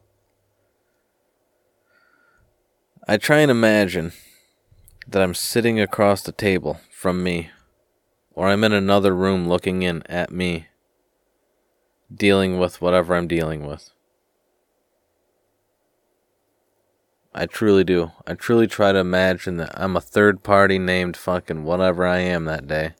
[3.07, 4.13] I try and imagine
[5.07, 7.51] that I'm sitting across the table from me,
[8.33, 10.67] or I'm in another room looking in at me
[12.13, 13.91] dealing with whatever I'm dealing with.
[17.33, 18.13] I truly do.
[18.25, 22.45] I truly try to imagine that I'm a third party named fucking whatever I am
[22.45, 22.93] that day.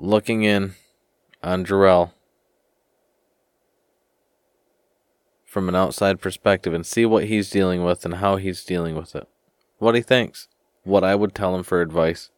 [0.00, 0.74] Looking in
[1.42, 2.10] on Jarrell
[5.44, 9.14] from an outside perspective and see what he's dealing with and how he's dealing with
[9.14, 9.28] it.
[9.78, 10.48] What he thinks.
[10.82, 12.30] What I would tell him for advice.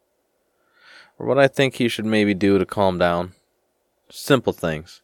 [1.18, 3.32] Or what I think he should maybe do to calm down.
[4.10, 5.02] Simple things.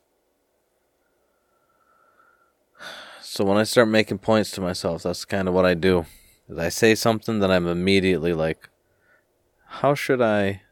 [3.21, 6.07] So when I start making points to myself, that's kind of what I do.
[6.49, 8.69] Is I say something that I'm immediately like,
[9.67, 10.63] how should I?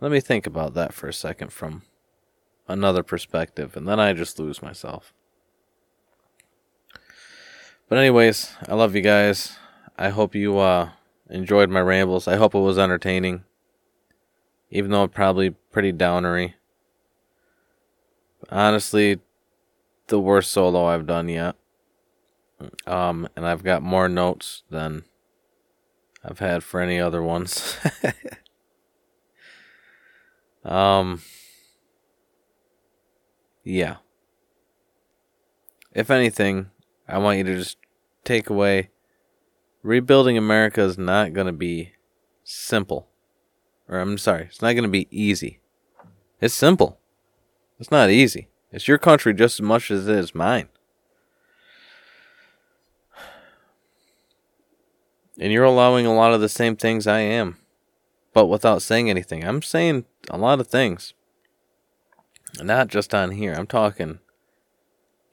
[0.00, 1.82] Let me think about that for a second from
[2.68, 5.12] another perspective, and then I just lose myself.
[7.88, 9.56] But anyways, I love you guys.
[9.98, 10.90] I hope you uh,
[11.30, 12.28] enjoyed my rambles.
[12.28, 13.44] I hope it was entertaining
[14.70, 16.54] even though probably pretty downery.
[18.50, 19.18] Honestly,
[20.08, 21.56] the worst solo I've done yet.
[22.86, 25.04] Um, and I've got more notes than
[26.24, 27.76] I've had for any other ones.
[30.66, 31.22] Um,
[33.62, 33.96] yeah.
[35.92, 36.70] If anything,
[37.08, 37.78] I want you to just
[38.24, 38.90] take away
[39.82, 41.92] rebuilding America is not going to be
[42.42, 43.08] simple.
[43.88, 45.60] Or I'm sorry, it's not going to be easy.
[46.40, 46.98] It's simple.
[47.78, 48.48] It's not easy.
[48.72, 50.68] It's your country just as much as it is mine.
[55.38, 57.58] And you're allowing a lot of the same things I am,
[58.32, 59.44] but without saying anything.
[59.44, 61.14] I'm saying a lot of things.
[62.62, 63.52] Not just on here.
[63.52, 64.20] I'm talking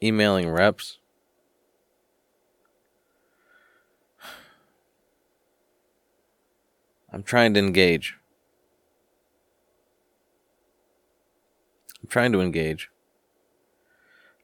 [0.02, 1.00] emailing reps.
[7.12, 8.18] I'm trying to engage.
[12.04, 12.90] I'm trying to engage.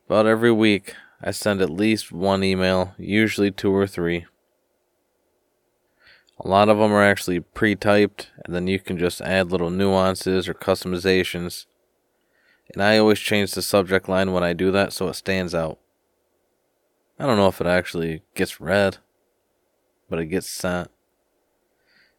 [0.07, 4.25] About every week, I send at least one email, usually two or three.
[6.39, 9.69] A lot of them are actually pre typed, and then you can just add little
[9.69, 11.65] nuances or customizations.
[12.73, 15.79] And I always change the subject line when I do that so it stands out.
[17.19, 18.99] I don't know if it actually gets read,
[20.09, 20.89] but it gets sent.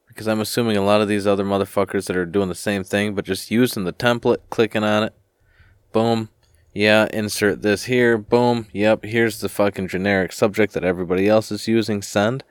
[0.07, 3.15] Because I'm assuming a lot of these other motherfuckers that are doing the same thing,
[3.15, 5.15] but just using the template, clicking on it,
[5.93, 6.29] boom,
[6.73, 11.67] yeah, insert this here, boom, yep, here's the fucking generic subject that everybody else is
[11.69, 12.45] using, send.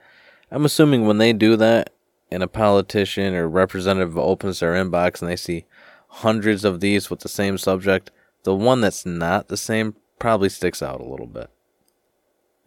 [0.52, 1.91] I'm assuming when they do that,
[2.32, 5.66] and a politician or representative opens their inbox and they see
[6.10, 8.11] hundreds of these with the same subject,
[8.44, 11.49] the one that's not the same probably sticks out a little bit.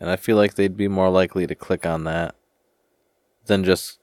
[0.00, 2.34] And I feel like they'd be more likely to click on that
[3.46, 4.00] than just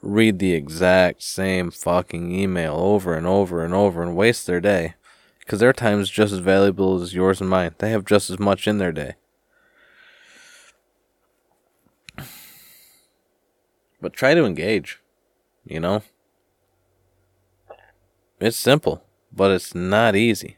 [0.00, 4.94] read the exact same fucking email over and over and over and waste their day.
[5.52, 7.74] Because their time is just as valuable as yours and mine.
[7.76, 9.16] They have just as much in their day.
[14.00, 15.02] But try to engage,
[15.66, 16.04] you know?
[18.40, 20.56] It's simple, but it's not easy.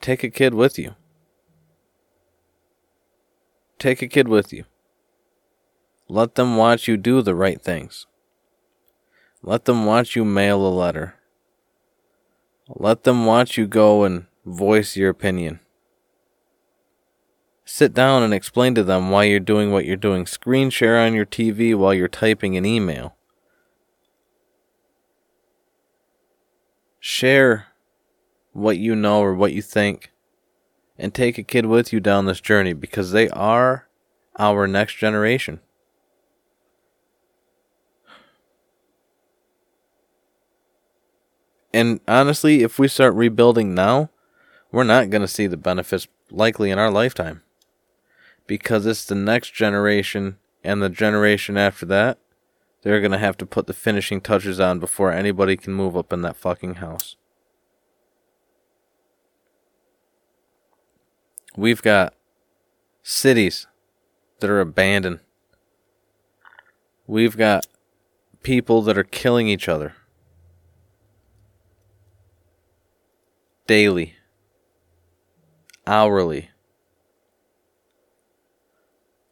[0.00, 0.96] Take a kid with you.
[3.78, 4.64] Take a kid with you.
[6.08, 8.08] Let them watch you do the right things.
[9.44, 11.17] Let them watch you mail a letter.
[12.68, 15.60] Let them watch you go and voice your opinion.
[17.64, 20.26] Sit down and explain to them why you're doing what you're doing.
[20.26, 23.16] Screen share on your TV while you're typing an email.
[26.98, 27.68] Share
[28.52, 30.10] what you know or what you think
[30.98, 33.88] and take a kid with you down this journey because they are
[34.38, 35.60] our next generation.
[41.72, 44.10] And honestly, if we start rebuilding now,
[44.72, 47.42] we're not going to see the benefits likely in our lifetime
[48.46, 52.18] because it's the next generation and the generation after that.
[52.82, 56.12] They're going to have to put the finishing touches on before anybody can move up
[56.12, 57.16] in that fucking house.
[61.56, 62.14] We've got
[63.02, 63.66] cities
[64.40, 65.20] that are abandoned.
[67.06, 67.66] We've got
[68.42, 69.94] people that are killing each other
[73.68, 74.14] daily,
[75.86, 76.48] hourly.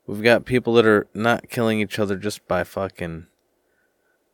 [0.06, 3.26] We've got people that are not killing each other just by fucking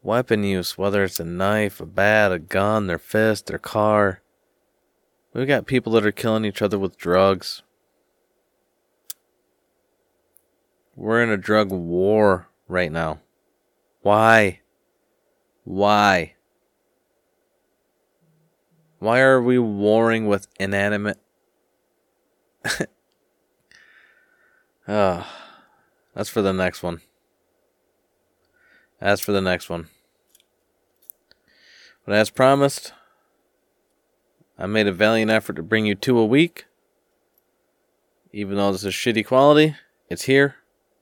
[0.02, 4.20] weapon use, whether it's a knife, a bat, a gun, their fist, their car.
[5.32, 7.62] We've got people that are killing each other with drugs.
[10.96, 13.20] We're in a drug war right now.
[14.02, 14.60] Why?
[15.62, 16.34] Why?
[19.02, 21.18] Why are we warring with inanimate?
[24.86, 25.28] Ah.
[26.14, 27.00] That's for the next one.
[29.00, 29.88] As for the next one.
[32.04, 32.92] But as promised,
[34.56, 36.66] I made a valiant effort to bring you two a week.
[38.32, 39.74] Even though this is shitty quality,
[40.08, 40.56] it's here.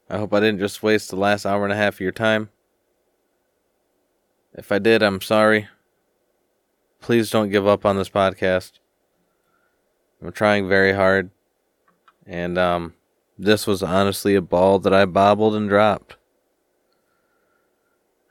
[0.09, 2.49] I hope I didn't just waste the last hour and a half of your time.
[4.55, 5.69] If I did, I'm sorry.
[7.01, 8.73] Please don't give up on this podcast.
[10.23, 11.31] I'm trying very hard.
[12.27, 12.95] And um
[13.39, 16.17] this was honestly a ball that I bobbled and dropped.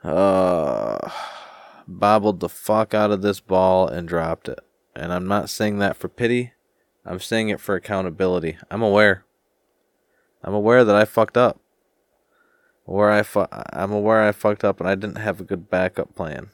[0.04, 1.10] Uh,
[1.86, 4.60] bobbled the fuck out of this ball and dropped it.
[4.94, 6.52] And I'm not saying that for pity.
[7.04, 8.56] I'm saying it for accountability.
[8.70, 9.24] I'm aware.
[10.44, 11.58] I'm aware that I fucked up.
[12.84, 16.14] Where I fu- I'm aware I fucked up and I didn't have a good backup
[16.14, 16.50] plan.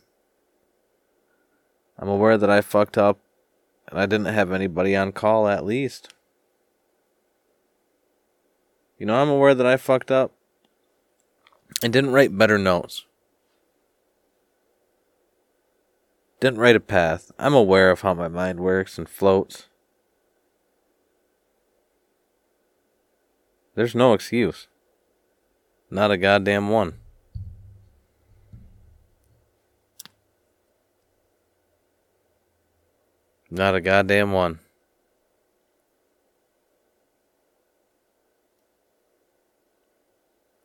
[1.99, 3.19] I'm aware that I fucked up
[3.89, 6.13] and I didn't have anybody on call at least.
[8.99, 10.33] You know, I'm aware that I fucked up
[11.83, 13.05] and didn't write better notes.
[16.41, 17.31] Didn't write a path.
[17.39, 19.67] I'm aware of how my mind works and floats.
[23.75, 24.69] There's no excuse.
[25.91, 26.95] Not a goddamn one.
[33.57, 34.59] Not a goddamn one.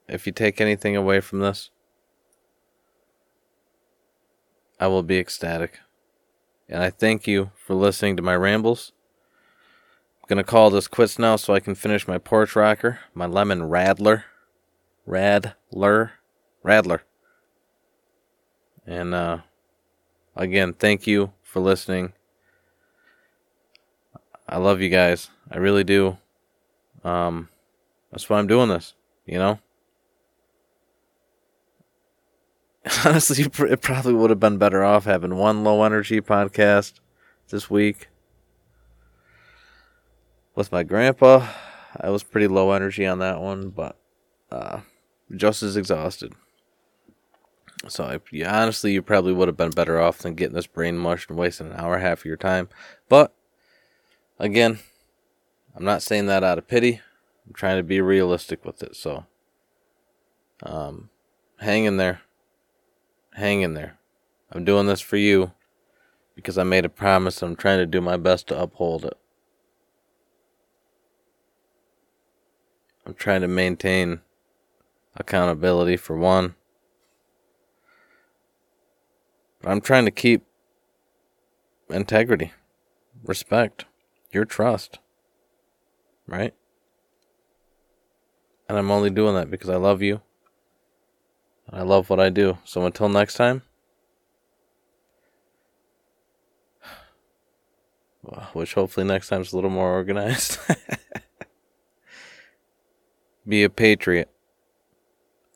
[0.09, 1.69] If you take anything away from this,
[4.77, 5.79] I will be ecstatic.
[6.67, 8.91] And I thank you for listening to my rambles.
[10.21, 13.25] I'm going to call this quits now so I can finish my porch rocker, my
[13.25, 14.25] lemon radler.
[15.07, 16.09] Radler.
[16.65, 16.99] Radler.
[18.85, 19.37] And uh,
[20.35, 22.11] again, thank you for listening.
[24.51, 25.29] I love you guys.
[25.49, 26.17] I really do.
[27.05, 27.47] Um,
[28.11, 28.93] that's why I'm doing this,
[29.25, 29.59] you know?
[33.05, 36.99] honestly, it probably would have been better off having one low energy podcast
[37.49, 38.09] this week.
[40.53, 41.47] With my grandpa,
[41.99, 43.97] I was pretty low energy on that one, but
[44.51, 44.81] uh,
[45.33, 46.33] just as exhausted.
[47.87, 50.97] So, I, yeah, honestly, you probably would have been better off than getting this brain
[50.97, 52.67] mushed and wasting an hour and a half of your time.
[53.07, 53.33] But,
[54.41, 54.79] again,
[55.75, 57.01] I'm not saying that out of pity.
[57.47, 58.95] I'm trying to be realistic with it.
[58.95, 59.25] So,
[60.63, 61.09] um,
[61.59, 62.21] hang in there
[63.33, 63.97] hang in there.
[64.51, 65.51] I'm doing this for you
[66.35, 69.17] because I made a promise and I'm trying to do my best to uphold it.
[73.05, 74.21] I'm trying to maintain
[75.15, 76.55] accountability for one.
[79.61, 80.43] But I'm trying to keep
[81.89, 82.53] integrity,
[83.23, 83.85] respect,
[84.31, 84.99] your trust.
[86.27, 86.53] Right?
[88.69, 90.21] And I'm only doing that because I love you
[91.73, 92.57] I love what I do.
[92.65, 93.61] So until next time,
[98.53, 100.59] which hopefully next time's a little more organized.
[103.47, 104.29] Be a patriot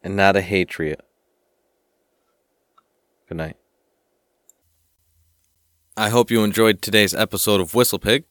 [0.04, 1.02] and not a hatriot.
[3.28, 3.58] Good night.
[5.98, 8.24] I hope you enjoyed today's episode of Whistlepig.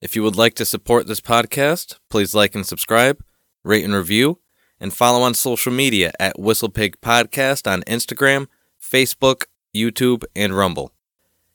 [0.00, 3.22] If you would like to support this podcast, please like and subscribe,
[3.64, 4.40] rate and review
[4.78, 8.46] and follow on social media at Whistlepig Podcast on Instagram,
[8.80, 9.44] Facebook,
[9.74, 10.92] YouTube, and Rumble.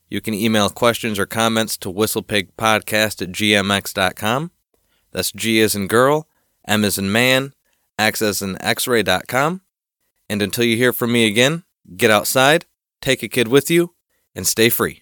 [0.10, 4.52] You can email questions or comments to whistlepigpodcast at gmx.com.
[5.12, 6.28] That's G as in girl,
[6.68, 7.54] M as in man,
[8.00, 9.62] X as in x-ray.com.
[10.30, 11.64] And until you hear from me again,
[11.96, 12.66] get outside,
[13.02, 13.94] take a kid with you,
[14.36, 15.01] and stay free.